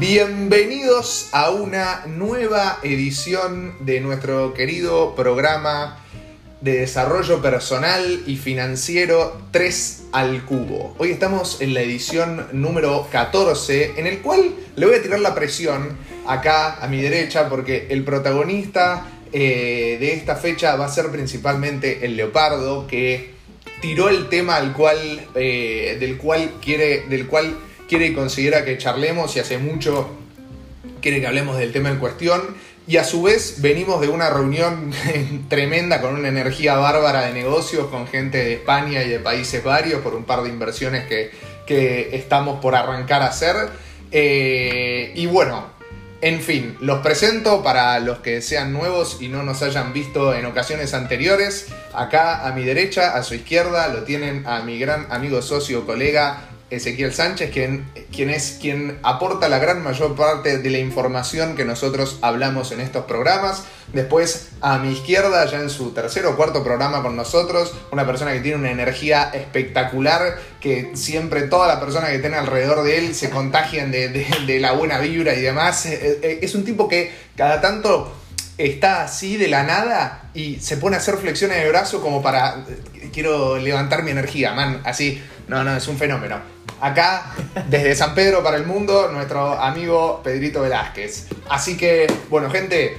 [0.00, 6.02] Bienvenidos a una nueva edición de nuestro querido programa
[6.62, 10.94] de desarrollo personal y financiero 3 al cubo.
[10.96, 15.34] Hoy estamos en la edición número 14 en el cual le voy a tirar la
[15.34, 21.10] presión acá a mi derecha porque el protagonista eh, de esta fecha va a ser
[21.10, 23.34] principalmente el leopardo que
[23.82, 27.54] tiró el tema al cual, eh, del cual quiere, del cual
[27.90, 30.08] quiere y considera que charlemos y hace mucho
[31.02, 32.40] quiere que hablemos del tema en cuestión.
[32.86, 34.92] Y a su vez venimos de una reunión
[35.48, 40.02] tremenda con una energía bárbara de negocios con gente de España y de países varios
[40.02, 41.32] por un par de inversiones que,
[41.66, 43.56] que estamos por arrancar a hacer.
[44.12, 45.66] Eh, y bueno,
[46.20, 50.46] en fin, los presento para los que sean nuevos y no nos hayan visto en
[50.46, 51.66] ocasiones anteriores.
[51.92, 56.49] Acá a mi derecha, a su izquierda, lo tienen a mi gran amigo, socio, colega
[56.70, 61.64] Ezequiel Sánchez, quien, quien es quien aporta la gran mayor parte de la información que
[61.64, 63.64] nosotros hablamos en estos programas.
[63.92, 68.32] Después, a mi izquierda, ya en su tercer o cuarto programa con nosotros, una persona
[68.32, 73.14] que tiene una energía espectacular, que siempre toda la persona que tiene alrededor de él
[73.14, 75.86] se contagian de, de la buena vibra y demás.
[75.86, 78.19] Eh, eh, es un tipo que cada tanto
[78.58, 82.64] está así de la nada y se pone a hacer flexiones de brazo como para
[82.68, 85.22] eh, quiero levantar mi energía, man, así.
[85.48, 86.38] No, no, es un fenómeno.
[86.80, 87.34] Acá,
[87.68, 91.26] desde San Pedro para el mundo, nuestro amigo Pedrito Velázquez.
[91.48, 92.96] Así que, bueno, gente,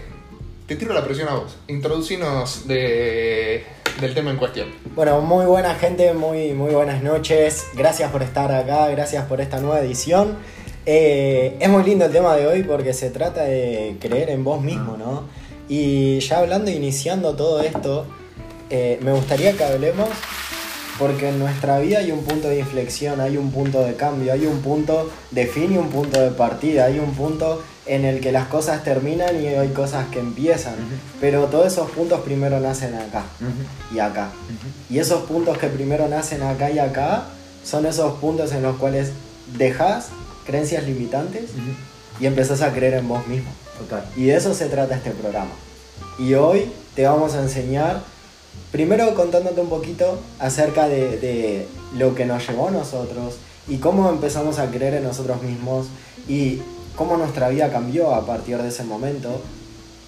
[0.68, 1.58] te tiro la presión a vos.
[1.68, 3.66] Introducinos de,
[4.00, 4.70] del tema en cuestión.
[4.96, 7.68] Bueno, muy buena gente, muy, muy buenas noches.
[7.74, 10.38] Gracias por estar acá, gracias por esta nueva edición.
[10.86, 14.62] Eh, es muy lindo el tema de hoy porque se trata de creer en vos
[14.62, 15.26] mismo, ¿no?
[15.72, 18.06] Y ya hablando, iniciando todo esto,
[18.70, 20.10] eh, me gustaría que hablemos
[21.00, 24.48] porque en nuestra vida hay un punto de inflexión, hay un punto de cambio, hay
[24.48, 28.34] un punto de fin y un punto de partida, hay un punto en el que
[28.34, 30.76] las cosas terminan y hay cosas que empiezan.
[31.22, 33.24] Pero todos esos puntos primero nacen acá
[33.96, 34.30] y acá.
[34.90, 37.28] Y esos puntos que primero nacen acá y acá
[37.64, 39.14] son esos puntos en los cuales
[39.58, 40.10] dejas
[40.46, 41.52] creencias limitantes
[42.20, 43.52] y empezás a creer en vos mismo.
[44.16, 45.52] Y de eso se trata este programa.
[46.20, 48.02] Y hoy te vamos a enseñar
[48.72, 53.36] Primero contándote un poquito acerca de, lo que nos llevó a nosotros
[53.68, 55.88] y cómo empezamos a creer en nosotros mismos
[56.26, 56.62] y
[56.96, 59.42] cómo nuestra vida cambió a partir de ese momento.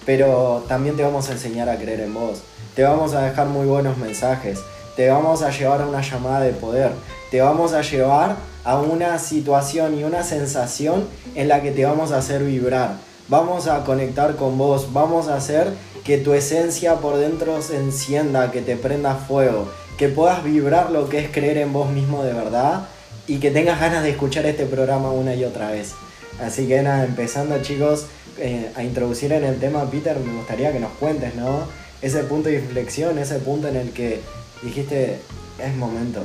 [0.06, 2.40] Pero también te vamos a enseñar a creer en vos.
[2.74, 4.60] Te vamos a dejar muy buenos mensajes.
[4.96, 6.92] Te vamos a llevar a una llamada de poder.
[7.30, 12.12] Te vamos a llevar a una situación y una sensación en la que te vamos
[12.12, 12.96] a hacer vibrar.
[13.28, 14.92] Vamos a conectar con vos.
[14.92, 15.72] Vamos a hacer
[16.04, 21.08] que tu esencia por dentro se encienda, que te prenda fuego, que puedas vibrar lo
[21.08, 22.86] que es creer en vos mismo de verdad
[23.26, 25.92] y que tengas ganas de escuchar este programa una y otra vez.
[26.38, 28.06] Así que nada, empezando chicos
[28.38, 31.60] eh, a introducir en el tema, Peter, me gustaría que nos cuentes, ¿no?
[32.02, 34.20] Ese punto de inflexión, ese punto en el que
[34.62, 35.20] dijiste,
[35.58, 36.22] es momento,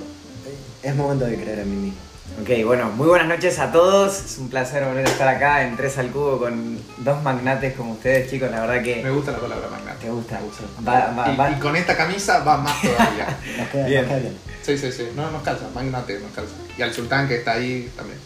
[0.84, 2.09] es momento de creer en mí mismo.
[2.42, 4.24] Ok, bueno, muy buenas noches a todos.
[4.24, 7.94] Es un placer volver a estar acá en Tres al Cubo con dos magnates como
[7.94, 8.50] ustedes, chicos.
[8.52, 9.04] La verdad que.
[9.04, 10.06] Me gusta la palabra magnate.
[10.06, 10.40] ¿Te gusta?
[10.88, 13.38] Va, y, con esta camisa va más todavía.
[13.58, 14.08] nos queda, bien.
[14.08, 14.38] bien.
[14.62, 15.10] Sí, sí, sí.
[15.16, 16.54] No, nos calza, magnate, nos calza.
[16.78, 18.20] Y al sultán que está ahí también.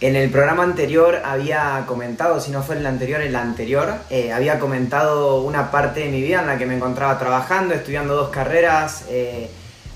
[0.00, 4.58] En el programa anterior había comentado, si no fue el anterior, el anterior, eh, había
[4.58, 9.04] comentado una parte de mi vida en la que me encontraba trabajando, estudiando dos carreras.
[9.08, 9.48] Eh,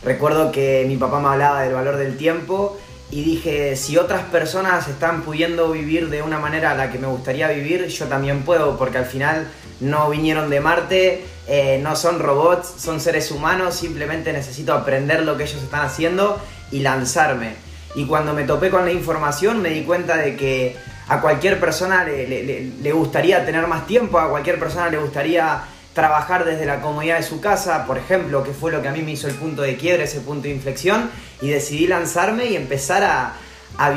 [0.02, 2.78] recuerdo que mi papá me hablaba del valor del tiempo
[3.10, 7.08] y dije, si otras personas están pudiendo vivir de una manera a la que me
[7.08, 9.48] gustaría vivir, yo también puedo, porque al final
[9.80, 15.36] no vinieron de Marte, eh, no son robots, son seres humanos, simplemente necesito aprender lo
[15.36, 16.40] que ellos están haciendo
[16.70, 17.54] y lanzarme.
[17.96, 20.76] Y cuando me topé con la información me di cuenta de que
[21.08, 25.64] a cualquier persona le, le gustaría tener más tiempo, a cualquier persona le gustaría
[25.94, 29.02] trabajar desde la comodidad de su casa, por ejemplo, que fue lo que a mí
[29.02, 31.10] me hizo el punto de quiebre, ese punto de inflexión,
[31.40, 33.34] y decidí lanzarme y empezar a,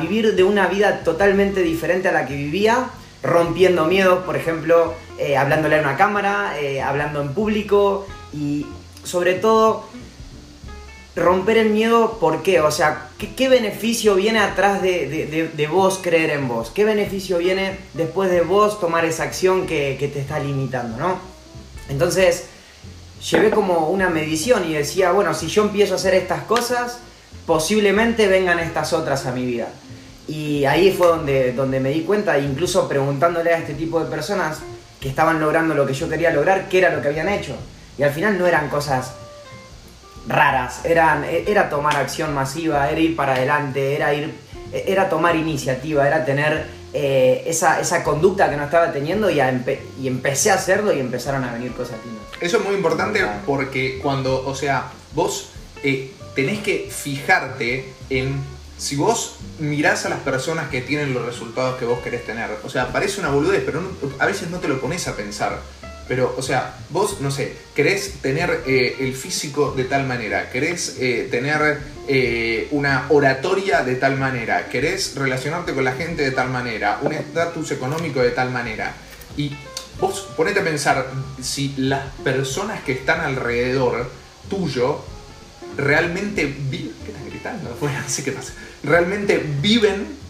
[0.01, 2.87] vivir de una vida totalmente diferente a la que vivía,
[3.21, 8.65] rompiendo miedos, por ejemplo, eh, hablándole a una cámara, eh, hablando en público y
[9.03, 9.85] sobre todo
[11.17, 12.61] romper el miedo, ¿por qué?
[12.61, 16.71] O sea, ¿qué, beneficio viene atrás de, vos creer en vos?
[16.73, 21.32] ¿Qué beneficio viene después de vos tomar esa acción que te está limitando, no?
[21.89, 22.45] Entonces,
[23.31, 26.99] llevé como una medición y decía, bueno, si yo empiezo a hacer estas cosas,
[27.45, 29.69] posiblemente vengan estas otras a mi vida.
[30.27, 34.59] Y ahí fue donde, donde me di cuenta, incluso preguntándole a este tipo de personas
[34.99, 37.55] que estaban logrando lo que yo quería lograr, qué era lo que habían hecho.
[37.97, 39.11] Y al final no eran cosas
[40.27, 44.33] raras, eran, era tomar acción masiva, era ir para adelante, era, ir,
[44.71, 49.79] era tomar iniciativa, era tener eh, esa, esa conducta que no estaba teniendo y, empe-
[50.01, 52.23] y empecé a hacerlo y empezaron a venir cosas lindas.
[52.39, 53.39] Eso es muy importante Claro.
[53.45, 55.49] porque cuando, o sea, vos
[55.83, 58.35] eh, tenés que fijarte en
[58.77, 62.49] si vos mirás a las personas que tienen los resultados que vos querés tener.
[62.63, 63.89] O sea, parece una boludez, pero no-
[64.19, 65.59] a veces no te lo pones a pensar.
[66.07, 70.97] Pero, o sea, vos, no sé, querés tener eh, el físico de tal manera, querés
[70.99, 76.49] eh, tener eh, una oratoria de tal manera, querés relacionarte con la gente de tal
[76.49, 78.93] manera, un estatus económico de tal manera.
[79.37, 79.55] Y
[79.99, 81.07] vos ponete a pensar
[81.41, 84.09] si las personas que están alrededor
[84.49, 85.05] tuyo
[85.77, 86.93] realmente viven.
[87.05, 87.77] ¿Qué están gritando?
[87.79, 88.53] Bueno, no sé qué pasa.
[88.83, 90.21] Realmente viven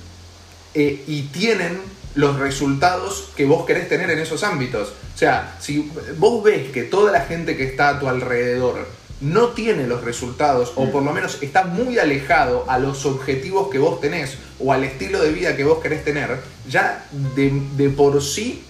[0.76, 1.80] y tienen
[2.16, 4.94] los resultados que vos querés tener en esos ámbitos.
[5.14, 8.88] O sea, si vos ves que toda la gente que está a tu alrededor
[9.22, 13.80] no tiene los resultados, o por lo menos está muy alejado a los objetivos que
[13.80, 17.06] vos tenés, o al estilo de vida que vos querés tener, ya
[17.36, 18.64] de, de por sí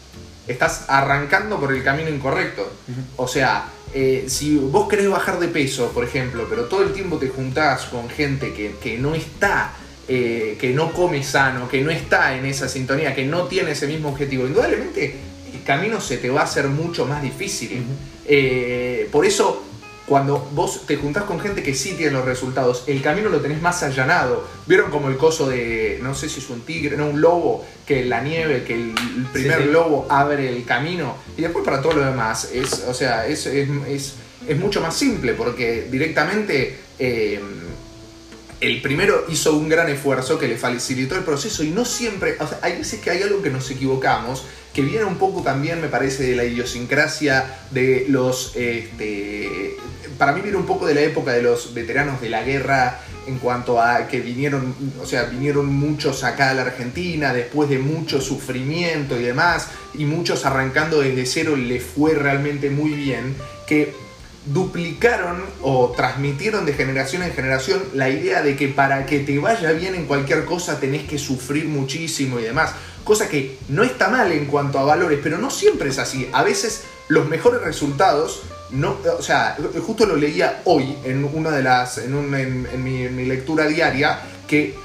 [0.48, 2.72] estás arrancando por el camino incorrecto.
[3.16, 7.18] O sea, eh, si vos querés bajar de peso, por ejemplo, pero todo el tiempo
[7.18, 9.74] te juntás con gente que, que no está,
[10.08, 13.88] eh, que no come sano, que no está en esa sintonía, que no tiene ese
[13.88, 15.16] mismo objetivo, indudablemente
[15.54, 17.84] el camino se te va a hacer mucho más difícil.
[18.26, 19.64] Eh, por eso,
[20.06, 23.62] cuando vos te juntás con gente que sí tiene los resultados, el camino lo tenés
[23.62, 24.46] más allanado.
[24.66, 28.04] ¿Vieron como el coso de, no sé si es un tigre, no, un lobo, que
[28.04, 29.70] la nieve, que el, el primer sí.
[29.70, 31.16] lobo abre el camino?
[31.38, 34.14] Y después para todo lo demás, es, o sea, es, es, es-
[34.46, 36.78] es mucho más simple, porque directamente...
[37.00, 37.40] eh,
[38.64, 42.78] el primero hizo un gran esfuerzo que le facilitó el proceso y no siempre, hay
[42.78, 46.36] veces que hay algo que nos equivocamos, que viene un poco también, me parece, de
[46.38, 49.76] la idiosincrasia de los, este,
[50.18, 53.38] para mí viene un poco de la época de los veteranos de la guerra en
[53.38, 58.22] cuanto a que vinieron, o sea, vinieron muchos acá a la Argentina después de mucho
[58.22, 63.36] sufrimiento y demás, y muchos arrancando desde cero les fue realmente muy bien,
[63.68, 63.94] que
[64.46, 69.72] duplicaron o transmitieron de generación en generación la idea de que para que te vaya
[69.72, 72.72] bien en cualquier cosa tenés que sufrir muchísimo y demás.
[73.04, 76.30] Cosa que no está mal en cuanto a valores, pero no siempre es así.
[76.34, 81.64] A veces los mejores resultados, no, o sea, justo lo leía hoy en una de
[81.64, 84.76] las, en, un- en- mi, lectura diaria, que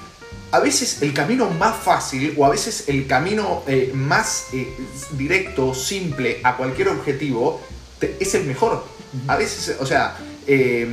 [0.51, 4.67] a veces el camino más fácil o a veces el camino eh, más eh,
[5.13, 7.61] directo, simple a cualquier objetivo,
[8.01, 8.85] es el mejor.
[9.27, 10.17] A veces, o sea,
[10.47, 10.87] eh,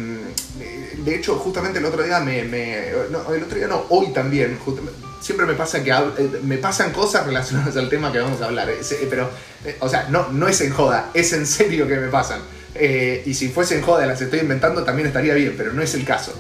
[0.98, 2.44] de hecho, justamente el otro día me,
[3.12, 4.58] no, el otro día no, hoy también,
[5.22, 8.46] siempre me pasa que hab- eh, me pasan cosas relacionadas al tema que vamos a
[8.46, 8.80] hablar, eh,
[9.10, 9.30] pero,
[9.80, 12.42] o sea, no, no es en joda, es en serio que me pasan.
[13.26, 16.04] Y si fuese en joda, las estoy inventando, también estaría bien, pero no es el
[16.06, 16.34] caso.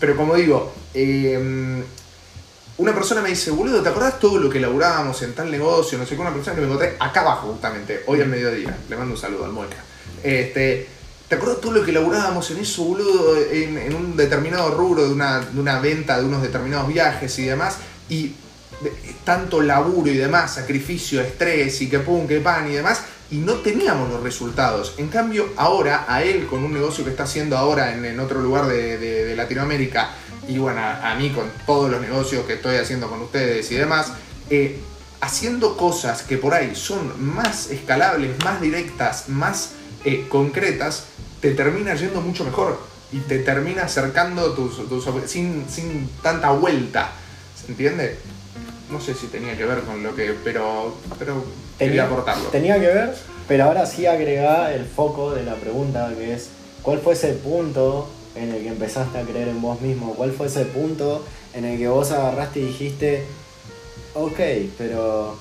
[0.00, 1.82] Pero como digo, eh,
[2.76, 5.96] una persona me dice, boludo, ¿te acordás todo lo que laburábamos en tal negocio?
[5.96, 8.76] No sé qué, una persona que me encontré acá abajo, justamente, hoy al mediodía.
[8.88, 9.76] Le mando un saludo al Mueca.
[10.24, 10.88] Este,
[11.28, 13.36] ¿Te acordás todo lo que laburábamos en eso, boludo?
[13.50, 17.76] En, un determinado rubro de una, de una venta de unos determinados viajes y demás.
[18.08, 18.32] Y
[19.24, 23.02] tanto laburo y demás, sacrificio, estrés y que pum, que pan y demás.
[23.30, 24.94] Y no teníamos los resultados.
[24.98, 28.40] En cambio, ahora, a él, con un negocio que está haciendo ahora en, en otro
[28.40, 30.10] lugar de, de- Latinoamérica,
[30.46, 33.74] y bueno, a, a mí con todos los negocios que estoy haciendo con ustedes y
[33.76, 34.12] demás,
[34.50, 34.78] eh,
[35.20, 39.70] haciendo cosas que por ahí son más escalables, más directas, más
[40.04, 41.06] eh, concretas,
[41.40, 42.78] te termina yendo mucho mejor
[43.12, 47.12] y te termina acercando tus, tus sin, sin tanta vuelta.
[47.60, 48.18] ¿Se entiende?
[48.90, 50.34] No sé si tenía que ver con lo que.
[50.44, 50.94] Pero.
[51.18, 51.44] Pero
[51.78, 52.48] quería aportarlo.
[52.48, 53.14] Tenía que ver,
[53.48, 56.48] pero ahora sí agrega el foco de la pregunta que es
[56.82, 60.14] ¿cuál fue ese punto en el que empezaste a creer en vos mismo?
[60.14, 63.24] ¿Cuál fue ese punto en el que vos agarraste y dijiste,
[64.14, 64.38] ok,
[64.76, 65.38] pero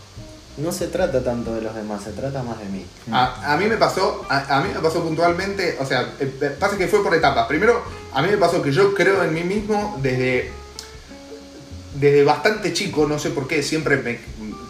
[0.58, 2.86] no se trata tanto de los demás, se trata más de mí?
[3.12, 6.78] A, mí me pasó, a, a mí me pasó puntualmente, o sea, eh, eh, pasa
[6.78, 7.48] que fue por etapas.
[7.48, 7.82] Primero,
[8.14, 10.52] a mí me pasó que yo creo en mí mismo desde,
[11.96, 14.20] desde bastante chico, no sé por qué, siempre me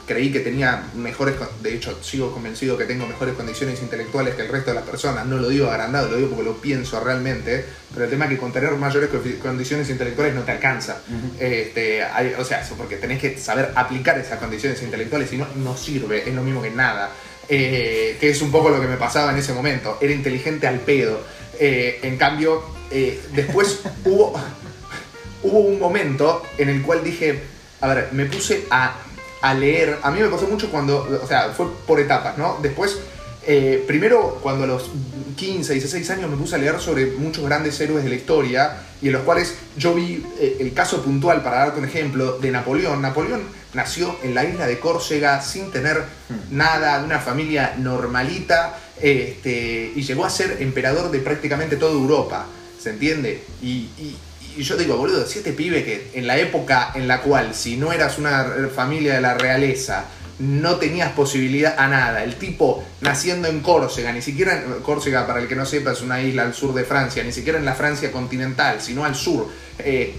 [0.08, 4.50] creí que tenía mejores, de hecho sigo convencido que tengo mejores condiciones intelectuales que el
[4.50, 8.06] resto de las personas, no lo digo agrandado, lo digo porque lo pienso realmente, pero
[8.06, 9.10] el tema es que con tener mayores
[9.42, 10.98] condiciones intelectuales no te alcanza.
[11.40, 15.48] Este, hay- o sea, eso porque tenés que saber aplicar esas condiciones intelectuales, si no,
[15.56, 17.12] no sirve, es lo mismo que nada.
[17.50, 19.98] Eh, que es un poco lo que me pasaba en ese momento.
[20.02, 21.22] Era inteligente al pedo.
[21.60, 24.34] Eh, en cambio, eh, después hubo,
[25.44, 27.42] hubo un momento en el cual dije,
[27.82, 28.96] a ver, me puse a,
[29.44, 30.00] a leer.
[30.02, 32.58] A mí me pasó mucho cuando, o sea, fue por etapas, ¿no?
[32.62, 32.98] Después,
[33.46, 34.90] eh, primero cuando a los
[35.36, 39.08] 15, 16 años me puse a leer sobre muchos grandes héroes de la historia y
[39.08, 43.02] en los cuales yo vi eh, el caso puntual, para darte un ejemplo, de Napoleón.
[43.02, 43.42] Napoleón
[43.74, 45.98] nació en la isla de Córcega sin tener
[46.30, 46.56] Hmm.
[46.58, 52.46] nada, de una familia normalita, este, y llegó a ser emperador de prácticamente toda Europa,
[52.82, 53.44] ¿se entiende?
[53.62, 54.16] Y, y-
[54.58, 57.78] y yo digo, boludo, si este pibe que en la época en la cual si
[57.78, 60.06] no eras una familia de la realeza,
[60.40, 65.48] no tenías posibilidad a nada, el tipo naciendo en Córcega, ni siquiera, Córcega para el
[65.48, 68.12] que no sepa es una isla al sur de Francia, ni siquiera en la Francia
[68.12, 70.16] continental, sino al sur, eh,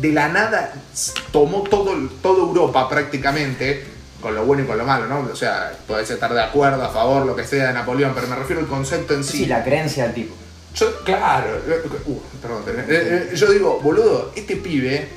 [0.00, 0.74] de la nada
[1.30, 3.84] tomó todo, toda Europa prácticamente,
[4.20, 5.30] con lo bueno y con lo malo, ¿no?
[5.32, 8.36] O sea, podés estar de acuerdo, a favor, lo que sea de Napoleón, pero me
[8.36, 9.38] refiero al concepto en sí.
[9.38, 10.34] Sí, la creencia del tipo.
[10.74, 15.08] Yo, claro, eh, uh, perdón, eh, eh, yo digo, boludo, este pibe,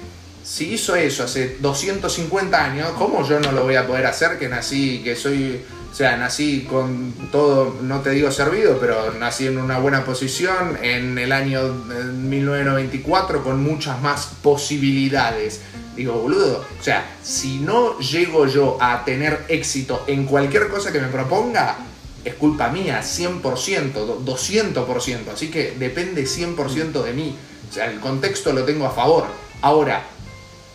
[0.44, 4.48] si hizo eso hace 250 años, ¿cómo yo no lo voy a poder hacer que
[4.50, 9.58] nací, que soy, o sea, nací con todo, no te digo servido, pero nací en
[9.58, 15.62] una buena posición en el año eh, 1994 con muchas más posibilidades?
[15.96, 21.00] Digo, boludo, o sea, si no llego yo a tener éxito en cualquier cosa que
[21.00, 21.78] me proponga,
[22.26, 27.36] es culpa mía, 100%, do- 200%, así que depende 100% de mí.
[27.70, 29.26] O sea, el contexto lo tengo a favor.
[29.62, 30.04] Ahora,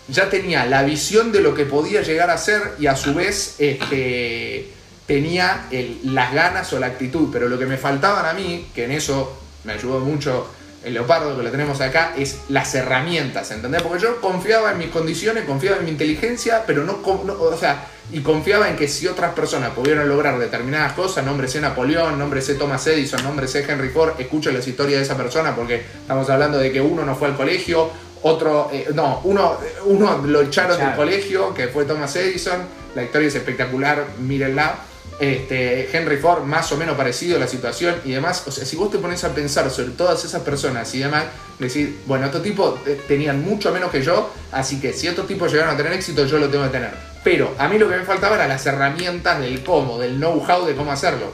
[0.09, 3.57] ya tenía la visión de lo que podía llegar a ser y a su vez
[3.59, 4.71] este,
[5.07, 5.67] tenía
[6.05, 9.37] las ganas o la actitud, pero lo que me faltaban a mí, que en eso
[9.65, 10.49] me ayudó mucho
[10.85, 13.83] el leopardo que lo tenemos acá, es las herramientas, ¿entendés?
[13.83, 18.21] Porque yo confiaba en mis condiciones, confiaba en mi inteligencia, pero no, o sea, y
[18.21, 23.23] confiaba en que si otras personas pudieron lograr determinadas cosas, nómbrese Napoleón, nómbrese Thomas Edison,
[23.23, 27.05] nómbrese Henry Ford, escucho las historias de esa persona porque estamos hablando de que uno
[27.05, 27.91] no fue al colegio,
[28.23, 32.61] otro, eh, no, uno, uno lo echaron del colegio, que fue Thomas Edison,
[32.95, 34.77] la historia es espectacular, mírenla.
[35.21, 38.43] Este, Henry Ford, más o menos parecido a la situación y demás.
[38.47, 41.25] O sea, si vos te pones a pensar sobre todas esas personas y demás,
[41.59, 45.53] decir, bueno, estos tipos eh, tenían mucho menos que yo, así que si estos tipos
[45.53, 46.95] llegaron a tener éxito, yo lo tengo que tener.
[47.23, 50.75] Pero a mí lo que me faltaba eran las herramientas del cómo, del know-how de
[50.75, 51.33] cómo hacerlo.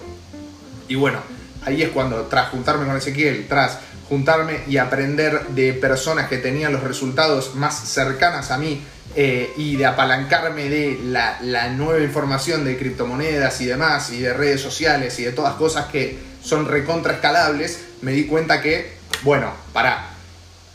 [0.88, 1.20] Y bueno,
[1.64, 3.78] ahí es cuando, tras juntarme con Ezequiel, tras
[4.08, 8.82] juntarme y aprender de personas que tenían los resultados más cercanas a mí
[9.16, 14.34] eh, y de apalancarme de la, la nueva información de criptomonedas y demás, y de
[14.34, 18.92] redes sociales y de todas cosas que son recontra escalables, me di cuenta que,
[19.22, 20.10] bueno, pará,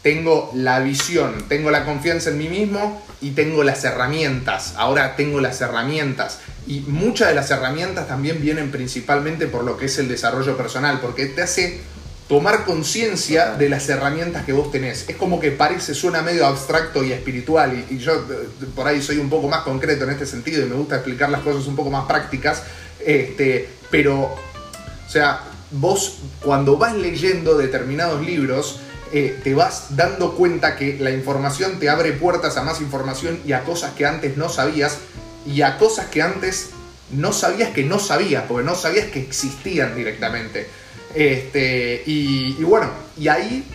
[0.02, 4.74] tengo la visión, tengo la confianza en mí mismo y tengo las herramientas.
[4.76, 6.40] Ahora tengo las herramientas.
[6.66, 11.00] Y muchas de las herramientas también vienen principalmente por lo que es el desarrollo personal,
[11.00, 11.82] porque te hace
[12.32, 15.04] tomar conciencia de las herramientas que vos tenés.
[15.10, 19.18] Es como que parece, suena medio abstracto y espiritual, y, yo eh, por ahí soy
[19.18, 21.90] un poco más concreto en este sentido y me gusta explicar las cosas un poco
[21.90, 22.64] más prácticas,
[23.06, 28.80] este, pero o sea, vos cuando vas leyendo determinados libros,
[29.12, 33.52] eh, te vas dando cuenta que la información te abre puertas a más información y
[33.52, 35.00] a cosas que antes no sabías
[35.46, 36.70] y a cosas que antes
[37.12, 40.80] no sabías que no sabías, porque no sabías que existían directamente.
[41.16, 43.66] Este, y, bueno, y ahí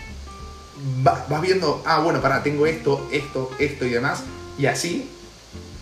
[1.05, 4.23] va- vas viendo, ah, bueno, para, tengo esto, esto, esto y demás,
[4.57, 5.09] y así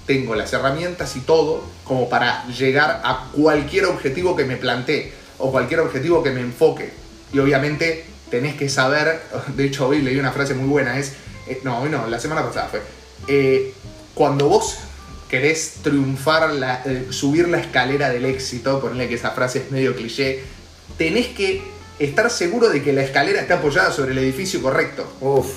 [0.05, 5.51] tengo las herramientas y todo como para llegar a cualquier objetivo que me plantee o
[5.51, 6.91] cualquier objetivo que me enfoque.
[7.33, 9.21] Y obviamente tenés que saber,
[9.55, 11.13] de hecho hoy leí una frase muy buena, es,
[11.47, 12.81] eh, no, hoy no, la semana pasada fue,
[13.27, 13.73] eh,
[14.13, 14.77] cuando vos
[15.29, 16.51] querés triunfar,
[16.85, 20.43] eh, subir la escalera del éxito, ponerle que esa frase es medio cliché,
[20.97, 21.61] tenés que
[21.99, 25.07] estar seguro de que la escalera está apoyada sobre el edificio correcto.
[25.21, 25.47] Uf.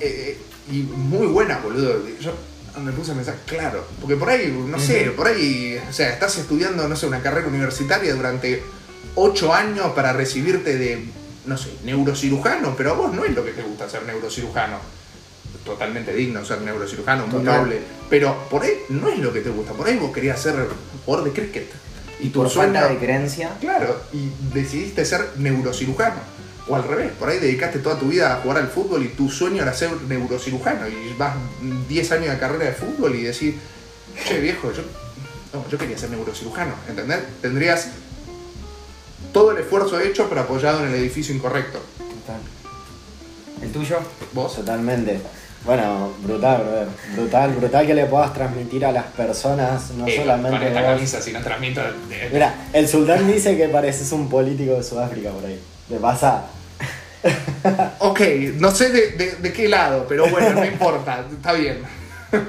[0.00, 0.38] Eh,
[0.70, 2.02] y muy buena, boludo.
[2.20, 2.32] Yo
[2.80, 6.36] me puse a pensar, claro, porque por ahí, no sé, por ahí, o sea, estás
[6.38, 8.62] estudiando, no sé, una carrera universitaria durante
[9.14, 11.04] ocho años para recibirte de,
[11.46, 14.78] no sé, neurocirujano, pero a vos no es lo que te gusta ser neurocirujano.
[15.64, 17.62] Totalmente digno ser neurocirujano, muy Total.
[17.62, 17.80] noble.
[18.10, 20.54] Pero por ahí no es lo que te gusta, por ahí vos querías ser
[21.04, 21.70] jugador de cricket.
[22.20, 23.56] Y tu Por de creencia.
[23.60, 26.34] Claro, y decidiste ser neurocirujano.
[26.66, 29.28] O al revés, por ahí dedicaste toda tu vida a jugar al fútbol y tu
[29.28, 30.88] sueño era ser neurocirujano.
[30.88, 31.34] Y vas
[31.88, 33.54] 10 años de carrera de fútbol y decís,
[34.26, 34.82] che viejo, yo,
[35.52, 37.20] no, yo quería ser neurocirujano, ¿entendés?
[37.42, 37.88] Tendrías
[39.32, 41.80] todo el esfuerzo hecho pero apoyado en el edificio incorrecto.
[41.98, 42.40] Total.
[43.60, 43.98] ¿El tuyo?
[44.32, 44.56] ¿Vos?
[44.56, 45.20] Totalmente.
[45.64, 46.88] Bueno, brutal, brother.
[47.16, 51.08] brutal, brutal que le puedas transmitir a las personas, no Eh, solamente vos.
[51.24, 51.80] si no transmito...
[52.32, 55.58] Mira, el sultán dice que pareces un político de Sudáfrica por ahí.
[55.88, 56.44] De pasa.
[58.00, 58.20] Ok,
[58.56, 61.78] no sé de, de- de qué lado, pero bueno, no importa, está bien.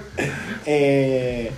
[0.68, 1.52] Eh,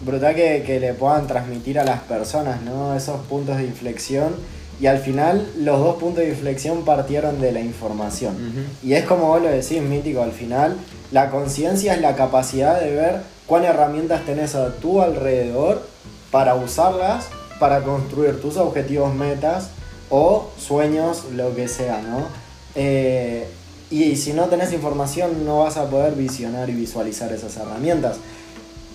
[0.00, 2.94] brutal que, que le puedan transmitir a las personas, ¿no?
[2.94, 4.36] Esos puntos de inflexión
[4.80, 8.34] Y al final los dos puntos de inflexión partieron de la información.
[8.82, 10.76] Y es como vos lo decís, mítico, al final
[11.12, 15.86] la conciencia es la capacidad de ver cuáles herramientas tenés a tu alrededor
[16.30, 17.26] para usarlas
[17.60, 19.68] para construir tus objetivos, metas
[20.08, 22.26] o sueños, lo que sea, ¿no?
[22.74, 23.46] Eh,
[23.90, 28.16] y si no tenés información no vas a poder visionar y visualizar esas herramientas.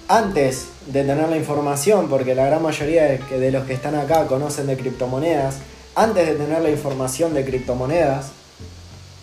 [0.07, 4.67] Antes de tener la información, porque la gran mayoría de los que están acá conocen
[4.67, 5.57] de criptomonedas,
[5.95, 8.27] antes de tener la información de criptomonedas,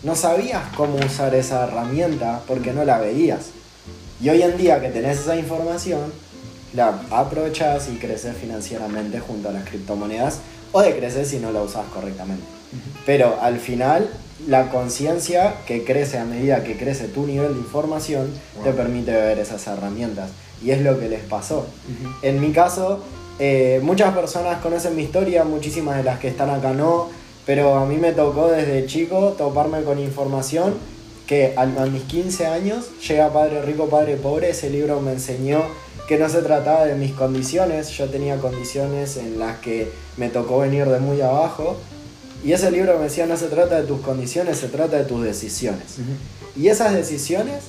[0.02, 3.50] no sabías cómo usar esa herramienta porque no la veías.
[4.20, 6.12] Y hoy en día que tenés esa información,
[6.74, 10.38] la aprovechas y creces financieramente junto a las criptomonedas
[10.72, 12.42] o de crecer si no la usas correctamente.
[13.04, 14.08] Pero al final,
[14.46, 18.32] la conciencia que crece a medida que crece tu nivel de información
[18.64, 20.30] te permite ver esas herramientas.
[20.64, 21.66] Y es lo que les pasó.
[22.22, 23.02] En mi caso,
[23.38, 27.08] eh, muchas personas conocen mi historia, muchísimas de las que están acá no,
[27.46, 30.74] pero a mí me tocó desde chico toparme con información
[31.26, 35.62] que a, mis 15 años llega Padre Rico, Padre Pobre, ese libro me enseñó
[36.06, 40.58] que no se trataba de mis condiciones, yo tenía condiciones en las que me tocó
[40.58, 41.76] venir de muy abajo,
[42.44, 45.22] y ese libro me decía no se trata de tus condiciones, se trata de tus
[45.22, 45.98] decisiones.
[46.56, 47.62] Y esas decisiones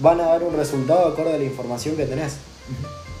[0.00, 2.34] van a dar un resultado acorde a la información que tenés.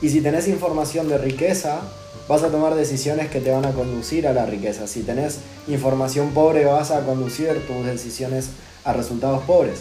[0.02, 1.80] Y si tenés información de riqueza,
[2.28, 4.86] vas a tomar decisiones que te van a conducir a la riqueza.
[4.86, 5.38] Si tenés
[5.68, 8.50] información pobre, vas a conducir tus decisiones
[8.84, 9.80] a resultados pobres.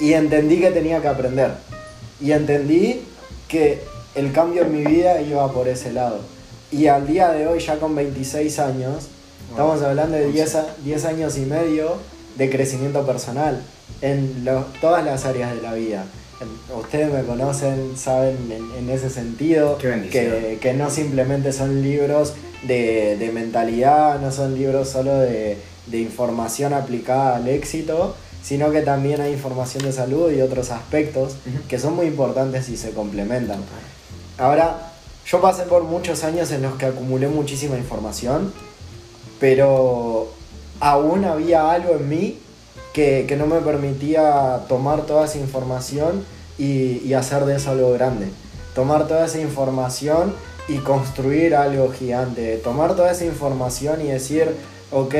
[0.00, 1.52] Y entendí que tenía que aprender.
[2.20, 3.02] Y entendí
[3.48, 3.82] que
[4.14, 6.20] el cambio en mi vida iba por ese lado.
[6.70, 9.08] Y al día de hoy, ya con 26 años,
[9.50, 11.96] estamos hablando de 10, años y medio
[12.36, 13.60] de crecimiento personal
[14.02, 14.46] en
[14.80, 16.04] todas las áreas de la vida
[16.74, 18.36] ustedes me conocen, saben
[18.76, 25.14] en, ese sentido que, que, no simplemente son libros de, mentalidad, no son libros solo
[25.18, 25.58] de,
[25.92, 31.36] información aplicada al éxito, sino que también hay información de salud y otros aspectos
[31.68, 33.60] que son muy importantes y se complementan.
[34.38, 34.92] Ahora,
[35.26, 38.52] yo pasé por muchos años en los que acumulé muchísima información,
[39.40, 40.28] pero
[40.80, 42.38] aún había algo en mí
[42.98, 46.24] que, no me permitía tomar toda esa información
[46.58, 48.26] y, hacer de eso algo grande.
[48.74, 50.34] Tomar toda esa información
[50.66, 52.56] y construir algo gigante.
[52.56, 54.48] Tomar toda esa información y decir,
[54.90, 55.14] ok,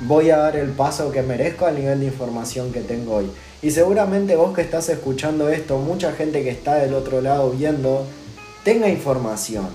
[0.00, 3.30] voy a dar el paso que merezco al nivel de información que tengo hoy.
[3.62, 8.06] Y seguramente vos que estás escuchando esto, mucha gente que está del otro lado viendo,
[8.64, 9.68] tenga información.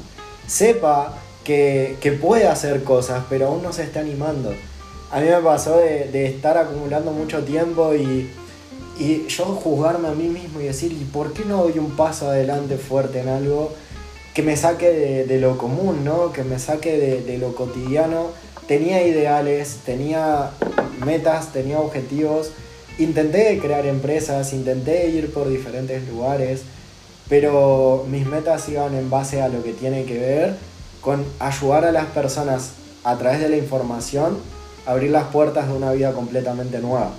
[0.46, 1.13] Sepa
[1.46, 4.52] que, que puede hacer cosas, pero aún no se está animando
[5.12, 8.30] a mí me pasó de, estar acumulando mucho tiempo y,
[9.28, 12.78] yo juzgarme a mí mismo y decir, ¿y por qué no doy un paso adelante
[12.78, 13.74] fuerte en algo
[14.34, 16.32] que me saque de, lo común, ¿no?
[16.32, 18.28] que me saque de, lo cotidiano?
[18.68, 20.52] Tenía ideales, tenía
[21.06, 22.52] metas, tenía objetivos,
[22.98, 26.62] intenté crear empresas, intenté ir por diferentes lugares,
[27.28, 30.56] pero mis metas iban en base a lo que tiene que ver
[31.02, 32.72] con ayudar a las personas
[33.04, 34.38] a través de la información
[34.86, 37.12] abrir las puertas de una vida completamente nueva.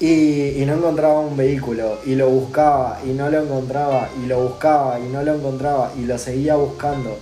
[0.00, 4.98] y, no encontraba un vehículo y lo buscaba y no lo encontraba y lo buscaba
[4.98, 7.16] y no lo encontraba y lo seguía buscando.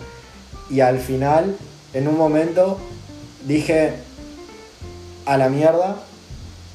[0.71, 1.57] Y al final,
[1.93, 2.79] en un momento,
[3.47, 3.95] dije,
[5.27, 5.97] a la mierda,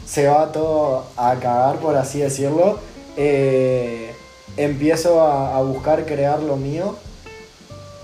[0.05, 2.79] se va todo a cagar, por así decirlo.
[3.17, 4.11] Eh,
[4.55, 6.95] empiezo a, a buscar crear lo mío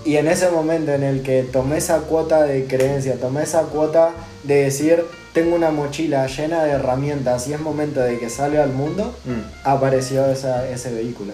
[0.04, 4.12] y en ese momento en el que tomé esa cuota de creencia, tomé esa cuota
[4.44, 8.72] de decir, tengo una mochila llena de herramientas y es momento de que salga al
[8.72, 9.66] mundo, mm.
[9.66, 11.32] apareció ese vehículo.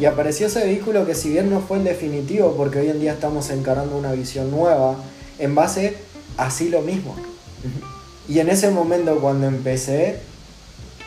[0.00, 3.12] Y apareció ese vehículo que si bien no fue el definitivo, porque hoy en día
[3.12, 4.96] estamos encarando una visión nueva,
[5.38, 5.96] en base
[6.36, 7.14] a sí lo mismo.
[8.28, 10.16] Y en ese momento cuando empecé,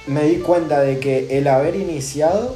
[0.08, 2.56] me di cuenta de que el haber iniciado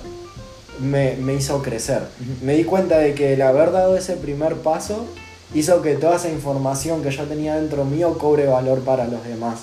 [0.80, 2.04] me, hizo crecer.
[2.42, 5.06] Me di cuenta de que el haber dado ese primer paso
[5.54, 9.62] hizo que toda esa información que yo tenía dentro mío cobre valor para los demás.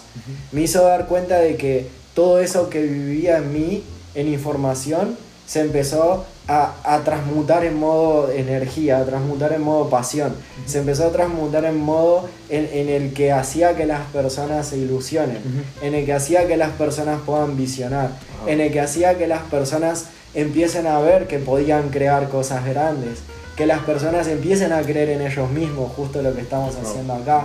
[0.53, 3.83] Me hizo dar cuenta de que todo eso que vivía en mí,
[4.15, 10.35] en información, se empezó a, transmutar en modo energía, a transmutar en modo pasión.
[10.67, 15.39] Se empezó a transmutar en modo en, el que hacía que las personas se ilusionen,
[15.83, 18.11] en el que hacía que las personas puedan visionar,
[18.47, 23.19] en el que hacía que las personas empiecen a ver que podían crear cosas grandes,
[23.61, 27.45] que las personas empiecen a creer en ellos mismos, justo lo que estamos haciendo acá.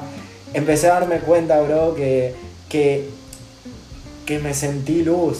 [0.53, 2.33] Empecé a darme cuenta, bro, que,
[2.69, 3.09] que,
[4.25, 5.39] que me sentí luz,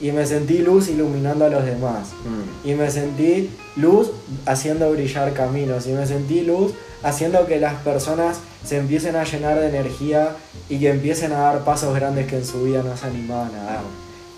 [0.00, 2.10] y me sentí luz iluminando a los demás.
[2.12, 2.68] Mm.
[2.68, 4.12] Y me sentí luz
[4.46, 5.88] haciendo brillar caminos.
[5.88, 10.36] Y me sentí luz haciendo que las personas se empiecen a llenar de energía
[10.68, 13.64] y que empiecen a dar pasos grandes que en su vida no se animaban a
[13.64, 13.80] dar.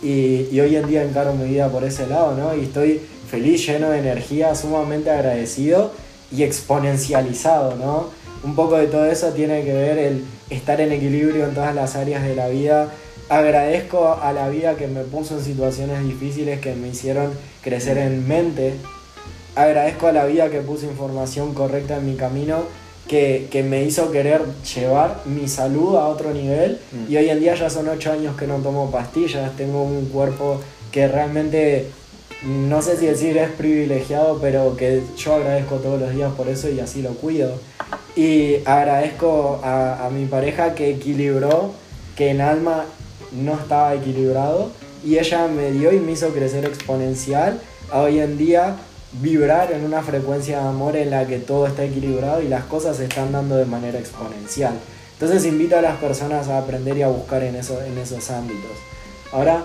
[0.02, 2.54] Y, y hoy en día encaro mi vida por ese lado, ¿no?
[2.56, 5.92] Y estoy feliz, lleno de energía, sumamente agradecido
[6.30, 8.10] y exponencializado, ¿no?
[8.42, 11.96] Un poco de todo eso tiene que ver el estar en equilibrio en todas las
[11.96, 12.88] áreas de la vida.
[13.28, 18.26] Agradezco a la vida que me puso en situaciones difíciles que me hicieron crecer en
[18.28, 18.74] mente.
[19.56, 22.64] Agradezco a la vida que puso información correcta en mi camino,
[23.08, 24.42] que, que me hizo querer
[24.74, 26.78] llevar mi salud a otro nivel.
[26.92, 27.12] Mm.
[27.12, 30.60] Y hoy en día ya son ocho años que no tomo pastillas, tengo un cuerpo
[30.92, 31.86] que realmente
[32.42, 36.68] no sé si decir es privilegiado, pero que yo agradezco todos los días por eso
[36.68, 37.58] y así lo cuido.
[38.14, 41.72] Y agradezco a, mi pareja que equilibró,
[42.16, 42.84] que en alma
[43.32, 44.70] no estaba equilibrado,
[45.04, 47.60] y ella me dio y me hizo crecer exponencial
[47.92, 48.76] hoy en día
[49.12, 52.96] vibrar en una frecuencia de amor en la que todo está equilibrado y las cosas
[52.96, 54.74] se están dando de manera exponencial.
[55.12, 58.72] Entonces invito a las personas a aprender y a buscar en, eso, en esos ámbitos.
[59.32, 59.64] Ahora,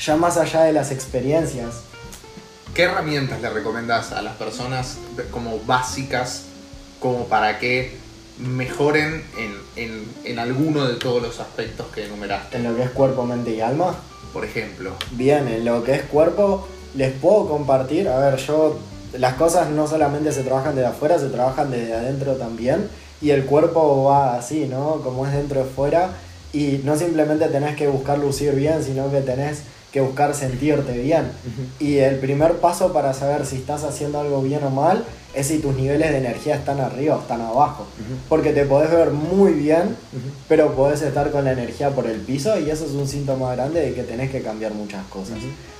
[0.00, 1.82] ya más allá de las experiencias,
[2.74, 6.42] ¿Qué herramientas le recomendás a las personas de- como básicas
[7.00, 7.96] como para que
[8.38, 12.56] mejoren en, en- en alguno de todos los aspectos que enumeraste?
[12.58, 13.96] en lo que es cuerpo, mente y alma,
[14.32, 18.08] Por ejemplo, Bien, en lo que es cuerpo, les puedo compartir.
[18.08, 18.78] A ver, yo.
[19.18, 22.88] Las cosas no solamente se trabajan desde afuera, se trabajan desde adentro también.
[23.20, 25.00] Y el cuerpo va así, ¿no?
[25.02, 26.10] Como es dentro es fuera.
[26.52, 31.30] Y no simplemente tenés que buscar lucir bien, sino que tenés que buscar sentirte bien.
[31.78, 35.58] Y el primer paso para saber si estás haciendo algo bien o mal es si
[35.58, 37.86] tus niveles de energía están arriba o están abajo.
[38.28, 39.96] Porque te podés ver muy bien,
[40.48, 43.80] pero podés estar con la energía por el piso y eso es un síntoma grande
[43.80, 45.38] de que tenés que cambiar muchas cosas.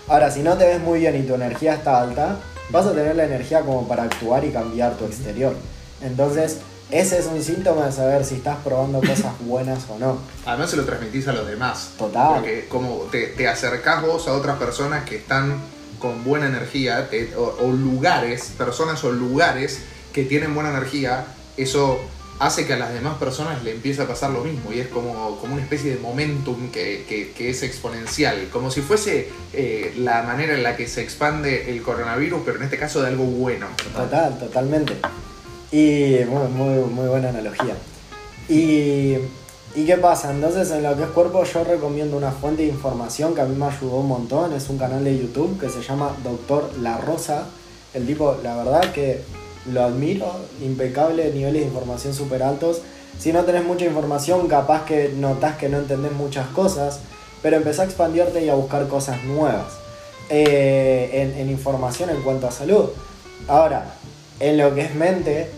[0.08, 2.36] Ahora, si no te ves muy bien y tu energía está alta,
[2.70, 5.54] vas a tener la energía como para actuar y cambiar tu exterior.
[6.02, 6.58] Entonces,
[6.90, 10.18] ese es un síntoma de saber si estás probando cosas buenas o no.
[10.46, 11.90] además se lo transmitís a los demás.
[11.98, 12.34] Total.
[12.34, 15.60] Porque como te, te acercás vos a otras personas que están
[15.98, 19.80] con buena energía, te- o, o lugares, personas o lugares
[20.12, 21.26] que tienen buena energía,
[21.56, 22.00] eso
[22.38, 25.36] hace que a las demás personas le empiece a pasar lo mismo y es como,
[25.40, 30.22] como una especie de momentum que, que- que es exponencial, como si fuese eh, la
[30.22, 33.66] manera en la que se expande el coronavirus, pero en este caso de algo bueno.
[33.94, 34.96] Total, totalmente.
[35.72, 37.76] Y muy, muy, muy buena analogía.
[38.48, 39.16] Y,
[39.76, 40.32] ¿Y qué pasa?
[40.32, 43.54] Entonces en lo que es cuerpo yo recomiendo una fuente de información que a mí
[43.54, 44.52] me ayudó un montón.
[44.52, 47.46] Es un canal de YouTube que se llama Doctor La Rosa.
[47.94, 49.22] El tipo, la verdad que
[49.70, 50.26] lo admiro,
[50.60, 52.82] impecable, niveles de información súper altos.
[53.18, 57.00] Si no tenés mucha información, capaz que notás que no entendés muchas cosas,
[57.42, 59.66] pero empezá a expandirte y a buscar cosas nuevas
[60.30, 62.86] eh, en información en cuanto a salud.
[63.46, 63.94] Ahora,
[64.40, 65.50] en lo que es mente,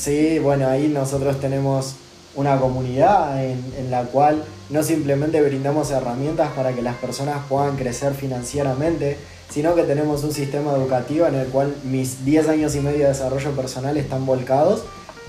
[0.00, 1.94] sí, bueno, ahí nosotros tenemos
[2.34, 7.76] una comunidad en, en la cual no simplemente brindamos herramientas para que las personas puedan
[7.76, 9.16] crecer financieramente,
[9.50, 13.08] sino que tenemos un sistema educativo en el cual mis 10 años y medio de
[13.08, 14.84] desarrollo personal están volcados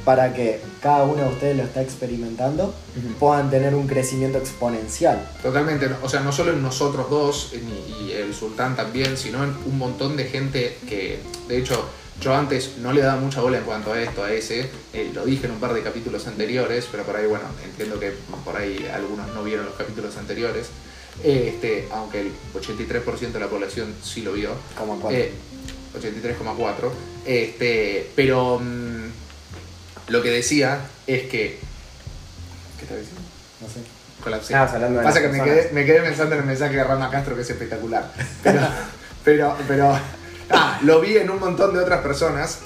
[0.05, 2.73] para que cada uno de ustedes lo está experimentando,
[3.19, 5.27] puedan tener un crecimiento exponencial.
[5.43, 9.77] Totalmente, o sea, no solo en nosotros dos y el sultán también, sino en un
[9.77, 11.86] montón de gente que, de hecho,
[12.21, 15.25] yo antes no le daba mucha bola en cuanto a esto, a ese, eh, lo
[15.25, 18.13] dije en un par de capítulos anteriores, pero por ahí, bueno, entiendo que
[18.45, 20.67] por ahí algunos no vieron los capítulos anteriores,
[21.23, 25.15] este, aunque el 83% de la población sí lo vio, Como cual.
[25.15, 25.31] eh,
[25.99, 26.89] 83,4.
[27.25, 29.05] Este, pero mm,
[30.07, 31.60] lo que decía es que.
[32.77, 33.21] ¿Qué estaba diciendo?
[33.62, 33.79] no sé.
[34.23, 34.53] Colapsé.
[34.53, 37.10] Estabas hablando de Pasa que me quedé, me quedé pensando en el mensaje de Rama
[37.10, 38.12] Castro que es espectacular.
[38.43, 38.62] Pero,
[39.25, 39.99] pero, pero.
[40.54, 42.60] Ah, lo vi en un montón de otras personas.